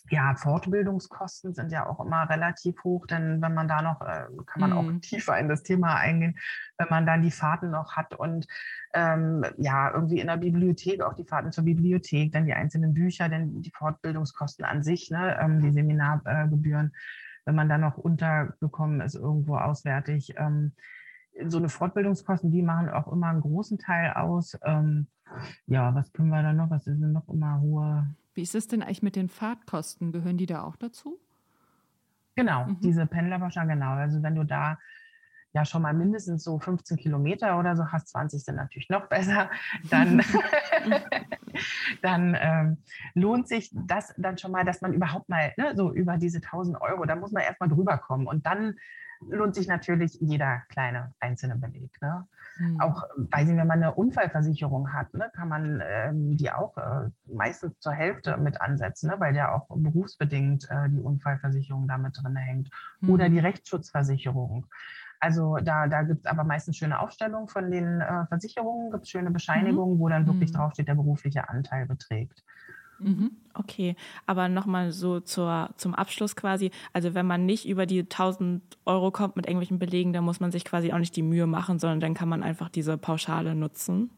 ja, 0.08 0.34
Fortbildungskosten 0.34 1.54
sind 1.54 1.72
ja 1.72 1.86
auch 1.86 2.04
immer 2.04 2.28
relativ 2.28 2.82
hoch, 2.84 3.06
denn 3.06 3.40
wenn 3.42 3.54
man 3.54 3.68
da 3.68 3.82
noch, 3.82 4.00
äh, 4.00 4.26
kann 4.46 4.60
man 4.60 4.70
mhm. 4.70 4.76
auch 4.76 5.00
tiefer 5.00 5.38
in 5.38 5.48
das 5.48 5.62
Thema 5.62 5.96
eingehen, 5.96 6.38
wenn 6.78 6.88
man 6.90 7.06
dann 7.06 7.22
die 7.22 7.30
Fahrten 7.30 7.70
noch 7.70 7.96
hat 7.96 8.14
und 8.14 8.46
ähm, 8.94 9.44
ja, 9.56 9.92
irgendwie 9.92 10.20
in 10.20 10.26
der 10.26 10.36
Bibliothek 10.36 11.02
auch 11.02 11.14
die 11.14 11.24
Fahrten 11.24 11.52
zur 11.52 11.64
Bibliothek, 11.64 12.32
dann 12.32 12.46
die 12.46 12.54
einzelnen 12.54 12.94
Bücher, 12.94 13.28
denn 13.28 13.62
die 13.62 13.70
Fortbildungskosten 13.70 14.64
an 14.64 14.82
sich, 14.82 15.10
ne, 15.10 15.38
ähm, 15.40 15.60
die 15.60 15.72
Seminargebühren, 15.72 16.92
wenn 17.44 17.54
man 17.54 17.68
dann 17.68 17.80
noch 17.80 17.96
untergekommen 17.96 19.00
ist 19.00 19.14
irgendwo 19.14 19.56
auswärtig. 19.56 20.34
Ähm, 20.36 20.72
so 21.46 21.58
eine 21.58 21.68
Fortbildungskosten, 21.68 22.50
die 22.50 22.62
machen 22.62 22.90
auch 22.90 23.10
immer 23.10 23.28
einen 23.28 23.40
großen 23.40 23.78
Teil 23.78 24.12
aus. 24.14 24.58
Ähm, 24.64 25.06
ja, 25.66 25.94
was 25.94 26.12
können 26.12 26.30
wir 26.30 26.42
da 26.42 26.52
noch? 26.52 26.70
Was 26.70 26.84
sind 26.84 27.12
noch 27.12 27.28
immer 27.28 27.60
hohe 27.60 28.14
wie 28.40 28.44
ist 28.44 28.54
es 28.54 28.68
denn 28.68 28.82
eigentlich 28.82 29.02
mit 29.02 29.16
den 29.16 29.28
Fahrtkosten? 29.28 30.12
Gehören 30.12 30.38
die 30.38 30.46
da 30.46 30.62
auch 30.62 30.76
dazu? 30.76 31.20
Genau, 32.36 32.64
mhm. 32.64 32.80
diese 32.80 33.04
Pendlerpauschalen, 33.04 33.68
genau. 33.68 33.92
Also 33.92 34.22
wenn 34.22 34.34
du 34.34 34.44
da 34.44 34.78
ja 35.52 35.64
schon 35.64 35.82
mal 35.82 35.94
mindestens 35.94 36.44
so 36.44 36.58
15 36.58 36.96
Kilometer 36.96 37.58
oder 37.58 37.76
so 37.76 37.86
hast, 37.86 38.08
20 38.08 38.44
sind 38.44 38.56
natürlich 38.56 38.88
noch 38.88 39.08
besser, 39.08 39.50
dann, 39.90 40.22
dann 42.02 42.36
ähm, 42.40 42.78
lohnt 43.14 43.48
sich 43.48 43.70
das 43.72 44.14
dann 44.16 44.38
schon 44.38 44.52
mal, 44.52 44.64
dass 44.64 44.80
man 44.80 44.92
überhaupt 44.92 45.28
mal 45.28 45.52
ne, 45.56 45.74
so 45.74 45.92
über 45.92 46.16
diese 46.16 46.38
1000 46.38 46.80
Euro, 46.80 47.04
da 47.04 47.16
muss 47.16 47.32
man 47.32 47.42
erstmal 47.42 47.68
drüber 47.68 47.98
kommen 47.98 48.26
und 48.26 48.46
dann 48.46 48.76
lohnt 49.28 49.54
sich 49.54 49.68
natürlich 49.68 50.18
jeder 50.20 50.62
kleine 50.68 51.12
einzelne 51.20 51.56
Beleg. 51.56 51.90
Ne? 52.00 52.26
Mhm. 52.58 52.80
Auch, 52.80 53.04
weiß 53.16 53.48
ich, 53.48 53.56
wenn 53.56 53.66
man 53.66 53.82
eine 53.82 53.94
Unfallversicherung 53.94 54.92
hat, 54.92 55.12
ne, 55.14 55.30
kann 55.34 55.48
man 55.48 55.82
ähm, 55.84 56.36
die 56.36 56.50
auch 56.50 56.76
äh, 56.76 57.10
meistens 57.26 57.78
zur 57.80 57.92
Hälfte 57.92 58.36
mit 58.38 58.60
ansetzen, 58.60 59.10
ne, 59.10 59.16
weil 59.18 59.36
ja 59.36 59.52
auch 59.52 59.68
berufsbedingt 59.68 60.68
äh, 60.70 60.88
die 60.88 61.00
Unfallversicherung 61.00 61.86
damit 61.86 62.18
drin 62.22 62.36
hängt. 62.36 62.70
Mhm. 63.00 63.10
Oder 63.10 63.28
die 63.28 63.38
Rechtsschutzversicherung. 63.38 64.66
Also 65.20 65.58
da, 65.62 65.86
da 65.86 66.02
gibt 66.02 66.20
es 66.20 66.26
aber 66.26 66.44
meistens 66.44 66.76
schöne 66.78 66.98
Aufstellungen 66.98 67.48
von 67.48 67.70
den 67.70 68.00
äh, 68.00 68.26
Versicherungen, 68.26 68.90
gibt 68.90 69.04
es 69.04 69.10
schöne 69.10 69.30
Bescheinigungen, 69.30 69.96
mhm. 69.96 70.00
wo 70.00 70.08
dann 70.08 70.26
wirklich 70.26 70.50
mhm. 70.50 70.56
draufsteht, 70.56 70.88
der 70.88 70.94
berufliche 70.94 71.48
Anteil 71.48 71.86
beträgt. 71.86 72.42
Mhm. 72.98 73.32
Okay, 73.54 73.96
aber 74.26 74.48
nochmal 74.48 74.92
so 74.92 75.20
zur, 75.20 75.70
zum 75.76 75.94
Abschluss 75.94 76.36
quasi. 76.36 76.70
Also 76.92 77.14
wenn 77.14 77.26
man 77.26 77.46
nicht 77.46 77.68
über 77.68 77.86
die 77.86 78.00
1000 78.00 78.62
Euro 78.84 79.10
kommt 79.10 79.36
mit 79.36 79.46
irgendwelchen 79.46 79.78
Belegen, 79.78 80.12
dann 80.12 80.24
muss 80.24 80.40
man 80.40 80.50
sich 80.50 80.64
quasi 80.64 80.92
auch 80.92 80.98
nicht 80.98 81.16
die 81.16 81.22
Mühe 81.22 81.46
machen, 81.46 81.78
sondern 81.78 82.00
dann 82.00 82.14
kann 82.14 82.28
man 82.28 82.42
einfach 82.42 82.68
diese 82.68 82.98
Pauschale 82.98 83.54
nutzen. 83.54 84.10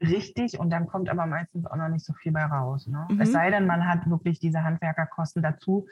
Richtig, 0.00 0.58
und 0.58 0.70
dann 0.70 0.86
kommt 0.86 1.08
aber 1.08 1.26
meistens 1.26 1.66
auch 1.66 1.76
noch 1.76 1.88
nicht 1.88 2.04
so 2.04 2.12
viel 2.12 2.32
bei 2.32 2.44
raus. 2.44 2.86
Ne? 2.86 3.06
Mhm. 3.08 3.20
Es 3.20 3.32
sei 3.32 3.50
denn, 3.50 3.66
man 3.66 3.86
hat 3.86 4.08
wirklich 4.08 4.40
diese 4.40 4.64
Handwerkerkosten 4.64 5.42
dazu. 5.42 5.86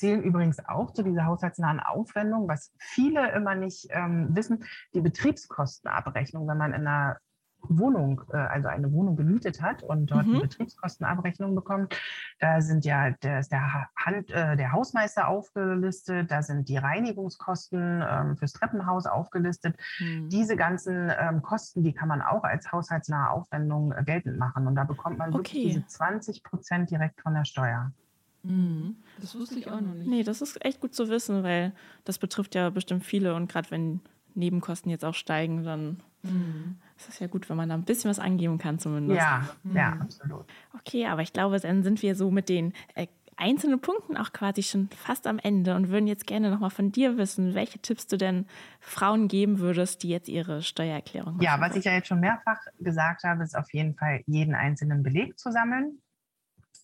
Zählen 0.00 0.22
übrigens 0.22 0.66
auch 0.66 0.92
zu 0.92 1.02
dieser 1.02 1.26
haushaltsnahen 1.26 1.78
Aufwendung, 1.78 2.48
was 2.48 2.72
viele 2.78 3.32
immer 3.32 3.54
nicht 3.54 3.88
ähm, 3.90 4.34
wissen, 4.34 4.64
die 4.94 5.02
Betriebskostenabrechnung, 5.02 6.48
wenn 6.48 6.56
man 6.56 6.72
in 6.72 6.86
einer 6.86 7.18
Wohnung, 7.62 8.22
äh, 8.32 8.38
also 8.38 8.68
eine 8.68 8.90
Wohnung 8.92 9.16
gemietet 9.16 9.60
hat 9.60 9.82
und 9.82 10.10
dort 10.10 10.24
mhm. 10.24 10.36
eine 10.36 10.42
Betriebskostenabrechnung 10.44 11.54
bekommt. 11.54 11.94
Da 12.38 12.62
sind 12.62 12.86
ja 12.86 13.10
der, 13.10 13.40
ist 13.40 13.52
der, 13.52 13.90
Hand, 13.94 14.30
äh, 14.30 14.56
der 14.56 14.72
Hausmeister 14.72 15.28
aufgelistet, 15.28 16.30
da 16.30 16.42
sind 16.42 16.70
die 16.70 16.78
Reinigungskosten 16.78 18.02
ähm, 18.08 18.36
fürs 18.38 18.54
Treppenhaus 18.54 19.04
aufgelistet. 19.04 19.78
Mhm. 19.98 20.30
Diese 20.30 20.56
ganzen 20.56 21.12
ähm, 21.18 21.42
Kosten, 21.42 21.82
die 21.82 21.92
kann 21.92 22.08
man 22.08 22.22
auch 22.22 22.44
als 22.44 22.72
haushaltsnahe 22.72 23.28
Aufwendung 23.28 23.92
äh, 23.92 24.02
geltend 24.02 24.38
machen. 24.38 24.66
Und 24.66 24.76
da 24.76 24.84
bekommt 24.84 25.18
man 25.18 25.28
okay. 25.34 25.38
wirklich 25.38 25.74
diese 25.74 25.86
20 25.86 26.42
Prozent 26.42 26.90
direkt 26.90 27.20
von 27.20 27.34
der 27.34 27.44
Steuer. 27.44 27.92
Mhm. 28.42 28.96
Das 29.20 29.34
wusste 29.34 29.58
ich 29.58 29.68
auch 29.68 29.80
noch 29.80 29.94
nicht. 29.94 30.08
Nee, 30.08 30.22
das 30.22 30.40
ist 30.40 30.64
echt 30.64 30.80
gut 30.80 30.94
zu 30.94 31.08
wissen, 31.08 31.42
weil 31.42 31.72
das 32.04 32.18
betrifft 32.18 32.54
ja 32.54 32.70
bestimmt 32.70 33.04
viele 33.04 33.34
und 33.34 33.50
gerade 33.50 33.70
wenn 33.70 34.00
Nebenkosten 34.34 34.90
jetzt 34.90 35.04
auch 35.04 35.14
steigen, 35.14 35.64
dann 35.64 36.00
mhm. 36.22 36.76
ist 36.96 37.08
es 37.08 37.18
ja 37.18 37.26
gut, 37.26 37.48
wenn 37.50 37.56
man 37.56 37.68
da 37.68 37.74
ein 37.74 37.84
bisschen 37.84 38.10
was 38.10 38.18
angeben 38.18 38.58
kann 38.58 38.78
zumindest. 38.78 39.20
Ja, 39.20 39.48
mhm. 39.62 39.76
ja, 39.76 39.92
absolut. 40.00 40.44
Okay, 40.78 41.06
aber 41.06 41.22
ich 41.22 41.32
glaube, 41.32 41.58
dann 41.60 41.82
sind 41.82 42.02
wir 42.02 42.14
so 42.14 42.30
mit 42.30 42.48
den 42.48 42.72
äh, 42.94 43.08
einzelnen 43.36 43.80
Punkten 43.80 44.16
auch 44.16 44.32
quasi 44.32 44.62
schon 44.62 44.88
fast 44.90 45.26
am 45.26 45.38
Ende 45.38 45.74
und 45.74 45.88
würden 45.88 46.06
jetzt 46.06 46.26
gerne 46.26 46.50
nochmal 46.50 46.70
von 46.70 46.92
dir 46.92 47.16
wissen, 47.16 47.54
welche 47.54 47.78
Tipps 47.78 48.06
du 48.06 48.16
denn 48.16 48.46
Frauen 48.80 49.28
geben 49.28 49.58
würdest, 49.58 50.02
die 50.02 50.10
jetzt 50.10 50.28
ihre 50.28 50.62
Steuererklärung 50.62 51.34
machen. 51.34 51.44
Ja, 51.44 51.60
was 51.60 51.74
ich 51.74 51.84
ja 51.84 51.92
jetzt 51.92 52.08
schon 52.08 52.20
mehrfach 52.20 52.58
gesagt 52.78 53.24
habe, 53.24 53.42
ist 53.42 53.56
auf 53.56 53.72
jeden 53.72 53.94
Fall 53.94 54.22
jeden 54.26 54.54
einzelnen 54.54 55.02
Beleg 55.02 55.38
zu 55.38 55.50
sammeln 55.50 56.00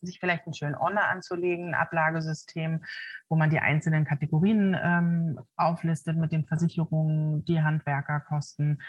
sich 0.00 0.20
vielleicht 0.20 0.46
einen 0.46 0.54
schönen 0.54 0.74
Ordner 0.74 1.08
anzulegen, 1.08 1.68
ein 1.68 1.74
Ablagesystem, 1.74 2.84
wo 3.28 3.36
man 3.36 3.50
die 3.50 3.60
einzelnen 3.60 4.04
Kategorien 4.04 4.76
ähm, 4.80 5.40
auflistet 5.56 6.16
mit 6.16 6.32
den 6.32 6.44
Versicherungen, 6.44 7.44
die 7.44 7.62
Handwerkerkosten, 7.62 8.82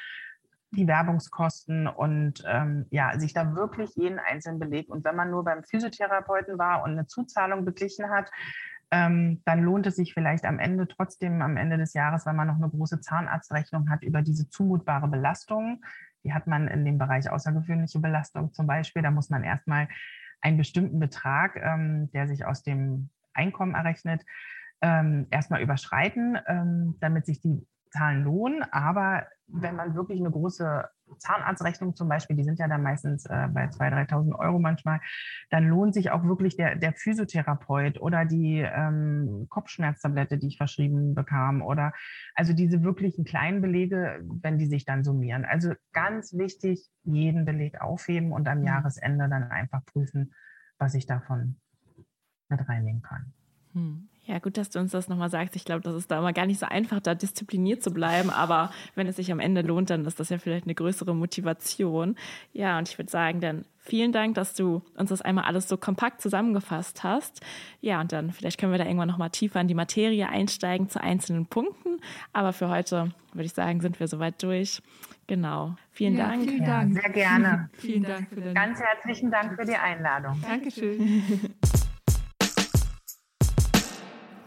die 0.72 0.88
Werbungskosten 0.88 1.88
und 1.88 2.44
ähm, 2.46 2.86
ja, 2.90 3.18
sich 3.20 3.34
da 3.34 3.56
wirklich 3.56 3.96
jeden 3.96 4.20
einzelnen 4.20 4.60
Beleg. 4.60 4.90
Und 4.90 5.06
wenn 5.06 5.16
man 5.16 5.32
nur 5.32 5.44
beim 5.44 5.64
Physiotherapeuten 5.64 6.58
war 6.58 6.84
und 6.84 6.92
eine 6.92 7.08
Zuzahlung 7.08 7.64
beglichen 7.64 8.10
hat, 8.10 8.30
ähm, 8.92 9.42
dann 9.46 9.64
lohnt 9.64 9.86
es 9.88 9.96
sich 9.98 10.14
vielleicht 10.14 10.46
am 10.46 10.60
Ende 10.60 10.88
trotzdem, 10.88 11.42
am 11.42 11.58
Ende 11.58 11.78
des 11.78 11.94
Jahres, 11.94 12.26
wenn 12.26 12.36
man 12.36 12.48
noch 12.48 12.56
eine 12.56 12.70
große 12.70 13.02
Zahnarztrechnung 13.02 13.90
hat, 13.90 14.04
über 14.04 14.22
diese 14.22 14.50
zumutbare 14.50 15.08
Belastung. 15.08 15.84
Die 16.24 16.34
hat 16.34 16.48
man 16.48 16.68
in 16.68 16.86
dem 16.86 16.98
Bereich 16.98 17.30
außergewöhnliche 17.30 18.00
Belastung 18.00 18.54
zum 18.54 18.68
Beispiel. 18.68 19.02
Da 19.02 19.12
muss 19.12 19.30
man 19.30 19.44
erstmal 19.44 19.88
einen 20.42 20.58
bestimmten 20.58 21.00
Betrag, 21.00 21.56
ähm, 21.56 22.10
der 22.12 22.28
sich 22.28 22.46
aus 22.46 22.64
dem 22.64 23.10
Einkommen 23.34 23.76
errechnet, 23.76 24.26
ähm, 24.82 25.28
erstmal 25.32 25.62
überschreiten, 25.62 26.38
ähm, 26.48 26.96
damit 27.00 27.26
sich 27.26 27.42
die 27.42 27.66
Zahlen 27.92 28.24
lohnen. 28.24 28.64
Aber 28.72 29.26
wenn 29.48 29.76
man 29.76 29.96
wirklich 29.96 30.20
eine 30.20 30.32
große 30.32 30.88
Zahnarztrechnung 31.18 31.96
zum 31.96 32.10
Beispiel, 32.10 32.36
die 32.36 32.44
sind 32.44 32.60
ja 32.60 32.68
dann 32.68 32.84
meistens 32.84 33.26
äh, 33.26 33.48
bei 33.52 33.66
2.000, 33.66 34.10
3.000 34.10 34.40
Euro 34.40 34.60
manchmal, 34.60 35.00
dann 35.50 35.68
lohnt 35.68 35.94
sich 35.94 36.12
auch 36.12 36.24
wirklich 36.24 36.56
der, 36.56 36.76
der 36.76 36.94
Physiotherapeut 36.94 38.00
oder 38.00 38.26
die 38.26 38.60
ähm, 38.60 39.48
Kopfschmerztablette, 39.50 40.38
die 40.38 40.48
ich 40.48 40.58
verschrieben 40.58 41.16
bekam 41.16 41.62
oder 41.62 41.94
also 42.36 42.54
diese 42.54 42.84
wirklichen 42.84 43.26
kleinen 43.26 43.62
Belege, 43.62 44.20
wenn 44.42 44.58
die 44.58 44.68
sich 44.68 44.86
dann 44.86 45.04
summieren. 45.04 45.46
Also 45.46 45.74
ganz 45.94 46.34
wichtig, 46.34 46.90
jeden 47.04 47.46
Beleg 47.46 47.82
aufheben 47.82 48.32
und 48.32 48.48
am 48.48 48.60
mhm. 48.60 48.66
Jahresende 48.66 49.30
dann 49.30 49.44
einfach 49.44 49.86
prüfen, 49.86 50.34
was 50.78 50.94
ich 50.94 51.06
davon 51.06 51.58
mit 52.50 52.68
reinnehmen 52.68 53.02
kann. 53.02 53.34
Hm. 53.74 54.10
Ja, 54.28 54.40
gut, 54.40 54.58
dass 54.58 54.70
du 54.70 54.80
uns 54.80 54.92
das 54.92 55.08
nochmal 55.08 55.30
sagst. 55.30 55.56
Ich 55.56 55.64
glaube, 55.64 55.82
das 55.82 55.96
ist 55.96 56.12
da 56.12 56.20
immer 56.20 56.34
gar 56.34 56.46
nicht 56.46 56.60
so 56.60 56.66
einfach, 56.66 57.00
da 57.00 57.16
diszipliniert 57.16 57.82
zu 57.82 57.92
bleiben. 57.92 58.30
Aber 58.30 58.72
wenn 58.94 59.08
es 59.08 59.16
sich 59.16 59.32
am 59.32 59.40
Ende 59.40 59.62
lohnt, 59.62 59.90
dann 59.90 60.06
ist 60.06 60.20
das 60.20 60.28
ja 60.28 60.38
vielleicht 60.38 60.66
eine 60.66 60.76
größere 60.76 61.16
Motivation. 61.16 62.18
Ja, 62.52 62.78
und 62.78 62.90
ich 62.90 62.98
würde 62.98 63.10
sagen, 63.10 63.40
dann 63.40 63.64
vielen 63.80 64.12
Dank, 64.12 64.36
dass 64.36 64.54
du 64.54 64.82
uns 64.98 65.12
das 65.12 65.22
einmal 65.22 65.46
alles 65.46 65.70
so 65.70 65.78
kompakt 65.78 66.22
zusammengefasst 66.22 67.06
hast. 67.06 67.40
Ja, 67.80 68.02
und 68.02 68.12
dann 68.12 68.34
vielleicht 68.34 68.60
können 68.60 68.74
wir 68.74 68.78
da 68.78 68.84
irgendwann 68.84 69.08
nochmal 69.08 69.30
tiefer 69.30 69.62
in 69.62 69.70
die 69.70 69.74
Materie 69.74 70.28
einsteigen 70.28 70.90
zu 70.90 71.02
einzelnen 71.02 71.46
Punkten. 71.46 72.02
Aber 72.34 72.52
für 72.52 72.68
heute 72.68 73.14
würde 73.32 73.46
ich 73.46 73.54
sagen, 73.54 73.80
sind 73.80 73.98
wir 74.02 74.10
soweit 74.10 74.44
durch. 74.44 74.82
Genau. 75.28 75.78
Vielen 75.94 76.18
ja, 76.18 76.28
Dank. 76.28 76.44
Vielen 76.44 76.66
Dank. 76.66 76.96
Ja, 76.96 77.02
sehr 77.02 77.12
gerne. 77.12 77.70
vielen 77.78 78.04
Dank 78.04 78.28
für 78.28 78.42
deine 78.42 78.54
Ganz 78.54 78.80
herzlichen 78.82 79.32
Dank 79.32 79.56
für 79.56 79.66
die 79.66 79.76
Einladung. 79.76 80.42
Dankeschön. 80.46 81.24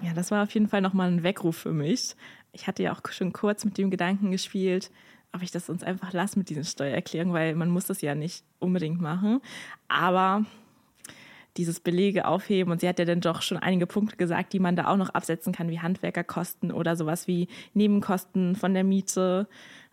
Ja, 0.02 0.14
das 0.14 0.30
war 0.30 0.42
auf 0.42 0.50
jeden 0.52 0.68
Fall 0.68 0.80
nochmal 0.80 1.10
ein 1.10 1.22
Weckruf 1.22 1.56
für 1.56 1.72
mich. 1.72 2.16
Ich 2.52 2.66
hatte 2.66 2.82
ja 2.82 2.92
auch 2.92 3.00
schon 3.10 3.32
kurz 3.32 3.64
mit 3.64 3.76
dem 3.78 3.90
Gedanken 3.90 4.30
gespielt, 4.30 4.90
ob 5.32 5.42
ich 5.42 5.50
das 5.50 5.68
uns 5.68 5.82
einfach 5.82 6.12
lasse 6.12 6.38
mit 6.38 6.48
diesen 6.48 6.64
Steuererklärungen, 6.64 7.34
weil 7.34 7.54
man 7.54 7.68
muss 7.68 7.86
das 7.86 8.00
ja 8.00 8.14
nicht 8.14 8.44
unbedingt 8.58 9.00
machen. 9.00 9.40
Aber 9.88 10.44
dieses 11.56 11.80
Belege 11.80 12.26
aufheben. 12.26 12.72
Und 12.72 12.80
sie 12.80 12.88
hat 12.88 12.98
ja 12.98 13.04
dann 13.04 13.20
doch 13.20 13.42
schon 13.42 13.58
einige 13.58 13.86
Punkte 13.86 14.16
gesagt, 14.16 14.52
die 14.52 14.60
man 14.60 14.76
da 14.76 14.86
auch 14.86 14.96
noch 14.96 15.10
absetzen 15.10 15.52
kann, 15.52 15.68
wie 15.68 15.80
Handwerkerkosten 15.80 16.72
oder 16.72 16.96
sowas 16.96 17.26
wie 17.26 17.48
Nebenkosten 17.74 18.56
von 18.56 18.74
der 18.74 18.84
Miete. 18.84 19.48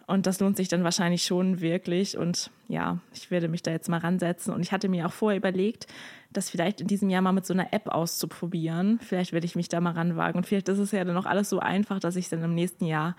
Und 0.08 0.26
das 0.26 0.39
lohnt 0.39 0.56
sich 0.56 0.70
dann 0.70 0.86
wahrscheinlich 0.86 1.24
schon 1.24 1.60
wirklich. 1.60 2.17
Und 2.17 2.50
ja, 2.70 3.00
ich 3.13 3.30
werde 3.30 3.50
mich 3.50 3.62
da 3.62 3.72
jetzt 3.72 3.89
mal 3.89 4.00
ransetzen. 4.00 4.54
Und 4.54 4.62
ich 4.62 4.72
hatte 4.72 4.88
mir 4.88 5.06
auch 5.06 5.12
vorher 5.12 5.38
überlegt, 5.38 5.86
das 6.32 6.50
vielleicht 6.50 6.80
in 6.80 6.88
diesem 6.88 7.10
Jahr 7.10 7.22
mal 7.22 7.34
mit 7.34 7.46
so 7.46 7.54
einer 7.54 7.74
App 7.74 7.89
auszuprobieren. 7.89 9.00
Vielleicht 9.02 9.34
werde 9.34 9.46
ich 9.46 9.56
mich 9.56 9.67
da 9.67 9.82
mal 9.82 9.91
ranwagen. 9.91 10.38
Und 10.38 10.46
vielleicht 10.46 10.70
ist 10.70 10.80
es 10.80 10.91
ja 10.91 11.04
dann 11.04 11.17
auch 11.17 11.26
alles 11.26 11.50
so 11.50 11.60
einfach, 11.60 12.00
dass 12.00 12.15
ich 12.15 12.26
es 12.26 12.30
dann 12.30 12.41
im 12.41 12.56
nächsten 12.56 12.86
Jahr 12.86 13.17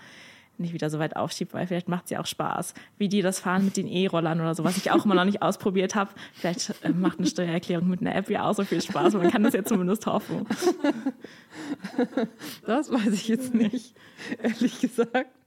nicht 0.59 0.73
wieder 0.73 0.89
so 0.89 0.99
weit 0.99 1.15
aufschiebt, 1.15 1.53
weil 1.53 1.67
vielleicht 1.67 1.87
macht 1.87 2.05
es 2.05 2.11
ja 2.11 2.19
auch 2.19 2.25
Spaß. 2.25 2.73
Wie 2.97 3.07
die 3.07 3.21
das 3.21 3.39
fahren 3.39 3.65
mit 3.65 3.77
den 3.77 3.87
E-Rollern 3.87 4.41
oder 4.41 4.55
so, 4.55 4.63
was 4.63 4.75
ich 4.77 4.91
auch 4.91 5.05
immer 5.05 5.15
noch 5.15 5.25
nicht 5.25 5.41
ausprobiert 5.43 5.95
habe. 5.95 6.11
Vielleicht 6.33 6.73
äh, 6.83 6.89
macht 6.89 7.19
eine 7.19 7.27
Steuererklärung 7.27 7.87
mit 7.87 8.01
einer 8.01 8.15
App 8.15 8.29
ja 8.29 8.45
auch 8.45 8.55
so 8.55 8.63
viel 8.63 8.81
Spaß. 8.81 9.13
Man 9.13 9.31
kann 9.31 9.43
das 9.43 9.53
ja 9.53 9.63
zumindest 9.63 10.05
hoffen. 10.05 10.45
Das 12.65 12.91
weiß 12.91 13.13
ich 13.13 13.27
jetzt 13.27 13.53
nicht, 13.53 13.95
ehrlich 14.41 14.79
gesagt. 14.79 15.38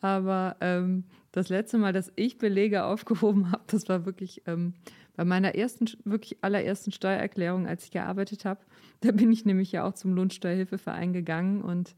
Aber 0.00 0.56
ähm, 0.60 1.04
das 1.32 1.48
letzte 1.48 1.78
Mal, 1.78 1.92
dass 1.92 2.12
ich 2.16 2.38
Belege 2.38 2.84
aufgehoben 2.84 3.50
habe, 3.52 3.64
das 3.66 3.88
war 3.88 4.06
wirklich 4.06 4.42
ähm, 4.46 4.74
bei 5.16 5.24
meiner 5.24 5.54
ersten, 5.54 5.86
wirklich 6.04 6.38
allerersten 6.42 6.92
Steuererklärung, 6.92 7.66
als 7.66 7.84
ich 7.84 7.90
gearbeitet 7.90 8.44
habe. 8.44 8.60
Da 9.00 9.12
bin 9.12 9.32
ich 9.32 9.44
nämlich 9.44 9.72
ja 9.72 9.86
auch 9.86 9.94
zum 9.94 10.14
Lohnsteuerhilfeverein 10.14 11.12
gegangen 11.12 11.62
und 11.62 11.94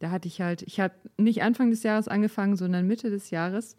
da 0.00 0.10
hatte 0.10 0.28
ich 0.28 0.40
halt, 0.40 0.62
ich 0.62 0.80
hatte 0.80 0.96
nicht 1.18 1.42
Anfang 1.42 1.70
des 1.70 1.82
Jahres 1.82 2.08
angefangen, 2.08 2.56
sondern 2.56 2.86
Mitte 2.86 3.10
des 3.10 3.30
Jahres. 3.30 3.76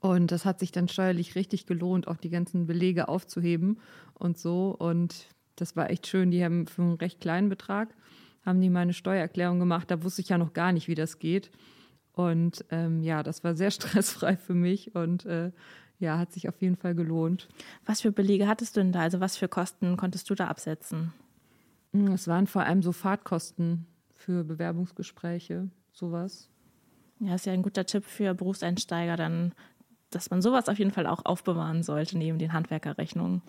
Und 0.00 0.32
das 0.32 0.44
hat 0.44 0.60
sich 0.60 0.72
dann 0.72 0.88
steuerlich 0.88 1.34
richtig 1.34 1.66
gelohnt, 1.66 2.08
auch 2.08 2.16
die 2.16 2.30
ganzen 2.30 2.66
Belege 2.66 3.08
aufzuheben 3.08 3.78
und 4.14 4.38
so. 4.38 4.74
Und 4.78 5.26
das 5.56 5.76
war 5.76 5.90
echt 5.90 6.06
schön. 6.06 6.30
Die 6.30 6.42
haben 6.42 6.66
für 6.66 6.82
einen 6.82 6.94
recht 6.94 7.20
kleinen 7.20 7.50
Betrag, 7.50 7.94
haben 8.44 8.60
die 8.60 8.70
meine 8.70 8.94
Steuererklärung 8.94 9.58
gemacht. 9.58 9.90
Da 9.90 10.02
wusste 10.02 10.22
ich 10.22 10.30
ja 10.30 10.38
noch 10.38 10.54
gar 10.54 10.72
nicht, 10.72 10.88
wie 10.88 10.94
das 10.94 11.18
geht. 11.18 11.50
Und 12.28 12.64
ähm, 12.70 13.02
ja, 13.02 13.22
das 13.22 13.44
war 13.44 13.54
sehr 13.54 13.70
stressfrei 13.70 14.36
für 14.36 14.54
mich 14.54 14.94
und 14.94 15.26
äh, 15.26 15.52
ja, 15.98 16.18
hat 16.18 16.32
sich 16.32 16.48
auf 16.48 16.60
jeden 16.60 16.76
Fall 16.76 16.94
gelohnt. 16.94 17.48
Was 17.84 18.00
für 18.00 18.12
Belege 18.12 18.48
hattest 18.48 18.76
du 18.76 18.80
denn 18.80 18.92
da? 18.92 19.00
Also 19.00 19.20
was 19.20 19.36
für 19.36 19.48
Kosten 19.48 19.96
konntest 19.96 20.30
du 20.30 20.34
da 20.34 20.48
absetzen? 20.48 21.12
Hm, 21.92 22.08
es 22.12 22.26
waren 22.26 22.46
vor 22.46 22.62
allem 22.62 22.82
so 22.82 22.92
Fahrtkosten 22.92 23.86
für 24.14 24.44
Bewerbungsgespräche, 24.44 25.68
sowas. 25.92 26.48
Ja, 27.20 27.34
ist 27.34 27.46
ja 27.46 27.52
ein 27.52 27.62
guter 27.62 27.84
Tipp 27.84 28.04
für 28.04 28.34
Berufseinsteiger, 28.34 29.16
dann, 29.16 29.52
dass 30.10 30.30
man 30.30 30.40
sowas 30.40 30.68
auf 30.68 30.78
jeden 30.78 30.90
Fall 30.90 31.06
auch 31.06 31.24
aufbewahren 31.24 31.82
sollte, 31.82 32.16
neben 32.16 32.38
den 32.38 32.54
Handwerkerrechnungen. 32.54 33.42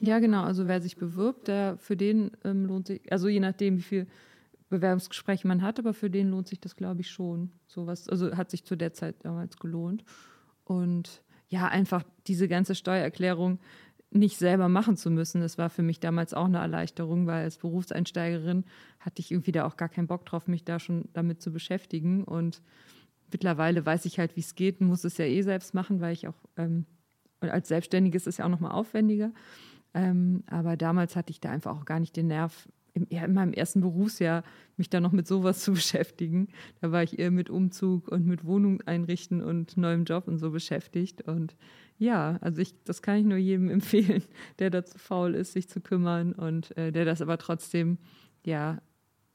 Ja, 0.00 0.18
genau. 0.18 0.42
Also 0.42 0.68
wer 0.68 0.80
sich 0.80 0.96
bewirbt, 0.96 1.48
der 1.48 1.78
für 1.78 1.96
den 1.96 2.32
ähm, 2.44 2.66
lohnt 2.66 2.88
sich, 2.88 3.00
also 3.10 3.28
je 3.28 3.40
nachdem, 3.40 3.78
wie 3.78 3.82
viel 3.82 4.06
Bewerbungsgespräche 4.72 5.46
man 5.46 5.62
hat, 5.62 5.78
aber 5.78 5.94
für 5.94 6.10
den 6.10 6.30
lohnt 6.30 6.48
sich 6.48 6.60
das, 6.60 6.74
glaube 6.74 7.02
ich, 7.02 7.10
schon. 7.10 7.52
Sowas, 7.66 8.08
also 8.08 8.36
hat 8.36 8.50
sich 8.50 8.64
zu 8.64 8.76
der 8.76 8.92
Zeit 8.92 9.24
damals 9.24 9.58
gelohnt. 9.58 10.04
Und 10.64 11.22
ja, 11.48 11.68
einfach 11.68 12.02
diese 12.26 12.48
ganze 12.48 12.74
Steuererklärung 12.74 13.60
nicht 14.10 14.38
selber 14.38 14.68
machen 14.68 14.96
zu 14.96 15.10
müssen. 15.10 15.40
Das 15.40 15.58
war 15.58 15.70
für 15.70 15.82
mich 15.82 16.00
damals 16.00 16.34
auch 16.34 16.46
eine 16.46 16.58
Erleichterung, 16.58 17.26
weil 17.26 17.44
als 17.44 17.58
Berufseinsteigerin 17.58 18.64
hatte 18.98 19.20
ich 19.20 19.30
irgendwie 19.30 19.52
da 19.52 19.66
auch 19.66 19.76
gar 19.76 19.88
keinen 19.88 20.06
Bock 20.06 20.24
drauf, 20.26 20.48
mich 20.48 20.64
da 20.64 20.78
schon 20.78 21.08
damit 21.12 21.40
zu 21.40 21.52
beschäftigen. 21.52 22.24
Und 22.24 22.62
mittlerweile 23.30 23.84
weiß 23.84 24.04
ich 24.06 24.18
halt, 24.18 24.36
wie 24.36 24.40
es 24.40 24.54
geht, 24.54 24.80
muss 24.80 25.04
es 25.04 25.18
ja 25.18 25.24
eh 25.24 25.42
selbst 25.42 25.74
machen, 25.74 26.00
weil 26.00 26.12
ich 26.12 26.28
auch 26.28 26.46
ähm, 26.56 26.86
als 27.40 27.68
Selbstständiges 27.68 28.22
ist 28.22 28.34
es 28.34 28.38
ja 28.38 28.46
auch 28.46 28.50
nochmal 28.50 28.72
aufwendiger. 28.72 29.32
Ähm, 29.94 30.44
aber 30.46 30.76
damals 30.76 31.16
hatte 31.16 31.30
ich 31.30 31.40
da 31.40 31.50
einfach 31.50 31.76
auch 31.76 31.84
gar 31.84 32.00
nicht 32.00 32.16
den 32.16 32.28
Nerv, 32.28 32.68
im, 32.94 33.06
in 33.08 33.34
meinem 33.34 33.52
ersten 33.52 33.80
Berufsjahr 33.80 34.44
mich 34.76 34.90
da 34.90 35.00
noch 35.00 35.12
mit 35.12 35.26
sowas 35.26 35.60
zu 35.64 35.72
beschäftigen. 35.72 36.48
Da 36.80 36.92
war 36.92 37.02
ich 37.02 37.18
eher 37.18 37.30
mit 37.30 37.50
Umzug 37.50 38.08
und 38.08 38.26
mit 38.26 38.44
Wohnung 38.44 38.80
einrichten 38.82 39.42
und 39.42 39.76
neuem 39.76 40.04
Job 40.04 40.28
und 40.28 40.38
so 40.38 40.50
beschäftigt. 40.50 41.22
Und 41.22 41.56
ja, 41.98 42.38
also 42.40 42.60
ich, 42.60 42.74
das 42.84 43.02
kann 43.02 43.16
ich 43.16 43.24
nur 43.24 43.38
jedem 43.38 43.70
empfehlen, 43.70 44.22
der 44.58 44.70
dazu 44.70 44.98
faul 44.98 45.34
ist, 45.34 45.52
sich 45.52 45.68
zu 45.68 45.80
kümmern 45.80 46.32
und 46.32 46.76
äh, 46.76 46.92
der 46.92 47.04
das 47.04 47.22
aber 47.22 47.38
trotzdem 47.38 47.98
ja 48.44 48.80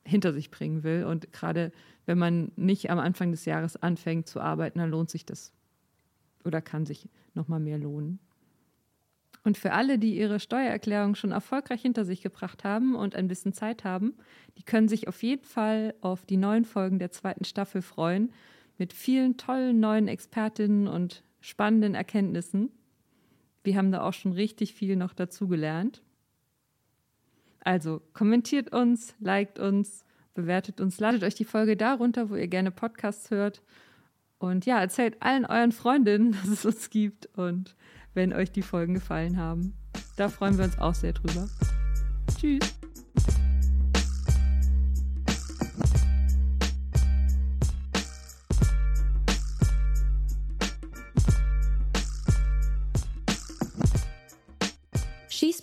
hinter 0.03 0.33
sich 0.33 0.51
bringen 0.51 0.83
will. 0.83 1.03
Und 1.03 1.33
gerade 1.33 1.71
wenn 2.05 2.17
man 2.17 2.51
nicht 2.55 2.89
am 2.89 2.99
Anfang 2.99 3.31
des 3.31 3.45
Jahres 3.45 3.75
anfängt 3.75 4.27
zu 4.27 4.39
arbeiten, 4.39 4.79
dann 4.79 4.89
lohnt 4.89 5.09
sich 5.09 5.25
das 5.25 5.53
oder 6.45 6.61
kann 6.61 6.85
sich 6.85 7.09
noch 7.33 7.47
mal 7.47 7.59
mehr 7.59 7.77
lohnen. 7.77 8.19
Und 9.47 9.57
für 9.57 9.71
alle, 9.71 9.97
die 9.97 10.17
ihre 10.17 10.41
Steuererklärung 10.41 11.15
schon 11.15 11.31
erfolgreich 11.31 11.81
hinter 11.81 12.03
sich 12.03 12.21
gebracht 12.21 12.65
haben 12.65 12.95
und 12.95 13.15
ein 13.15 13.29
bisschen 13.29 13.53
Zeit 13.53 13.85
haben, 13.85 14.13
die 14.57 14.63
können 14.63 14.89
sich 14.89 15.07
auf 15.07 15.23
jeden 15.23 15.45
Fall 15.45 15.93
auf 16.01 16.25
die 16.25 16.35
neuen 16.35 16.65
Folgen 16.65 16.99
der 16.99 17.11
zweiten 17.11 17.45
Staffel 17.45 17.81
freuen 17.81 18.33
mit 18.77 18.91
vielen 18.91 19.37
tollen 19.37 19.79
neuen 19.79 20.09
Expertinnen 20.09 20.89
und 20.89 21.23
spannenden 21.39 21.95
Erkenntnissen. 21.95 22.73
Wir 23.63 23.77
haben 23.77 23.89
da 23.93 24.01
auch 24.01 24.11
schon 24.11 24.33
richtig 24.33 24.73
viel 24.73 24.97
noch 24.97 25.13
dazugelernt. 25.13 26.01
Also 27.61 28.01
kommentiert 28.11 28.73
uns, 28.73 29.15
liked 29.21 29.59
uns, 29.59 30.03
bewertet 30.33 30.81
uns, 30.81 30.99
ladet 30.99 31.23
euch 31.23 31.35
die 31.35 31.45
Folge 31.45 31.77
darunter, 31.77 32.29
wo 32.29 32.35
ihr 32.35 32.49
gerne 32.49 32.71
Podcasts 32.71 33.31
hört. 33.31 33.63
Und 34.39 34.65
ja, 34.65 34.81
erzählt 34.81 35.21
allen 35.21 35.45
euren 35.45 35.71
Freundinnen, 35.71 36.31
dass 36.43 36.49
es 36.49 36.65
uns 36.65 36.89
gibt 36.89 37.27
und 37.37 37.77
wenn 38.17 38.33
euch 38.33 38.51
die 38.51 38.63
Folgen 38.63 38.95
gefallen 38.95 39.37
haben. 39.37 39.77
Da 40.17 40.27
freuen 40.27 40.57
wir 40.57 40.65
uns 40.65 40.77
auch 40.79 40.95
sehr 40.95 41.13
drüber. 41.13 41.47
Tschüss. 42.37 42.73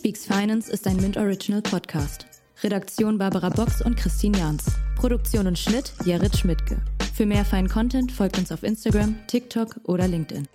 Speaks 0.05 0.27
Finance 0.27 0.71
ist 0.71 0.87
ein 0.87 0.97
Mint 0.99 1.17
Original 1.17 1.63
Podcast. 1.63 2.27
Redaktion 2.63 3.17
Barbara 3.17 3.49
Box 3.49 3.81
und 3.81 3.97
Christine 3.97 4.37
Jans. 4.37 4.67
Produktion 4.97 5.47
und 5.47 5.59
Schnitt 5.59 5.95
Jared 6.05 6.37
Schmidtke. 6.37 6.77
Für 7.15 7.25
mehr 7.25 7.47
feinen 7.47 7.71
Content 7.71 8.13
folgt 8.13 8.37
uns 8.37 8.53
auf 8.53 8.63
Instagram, 8.63 9.17
TikTok 9.29 9.81
oder 9.85 10.07
LinkedIn. 10.07 10.47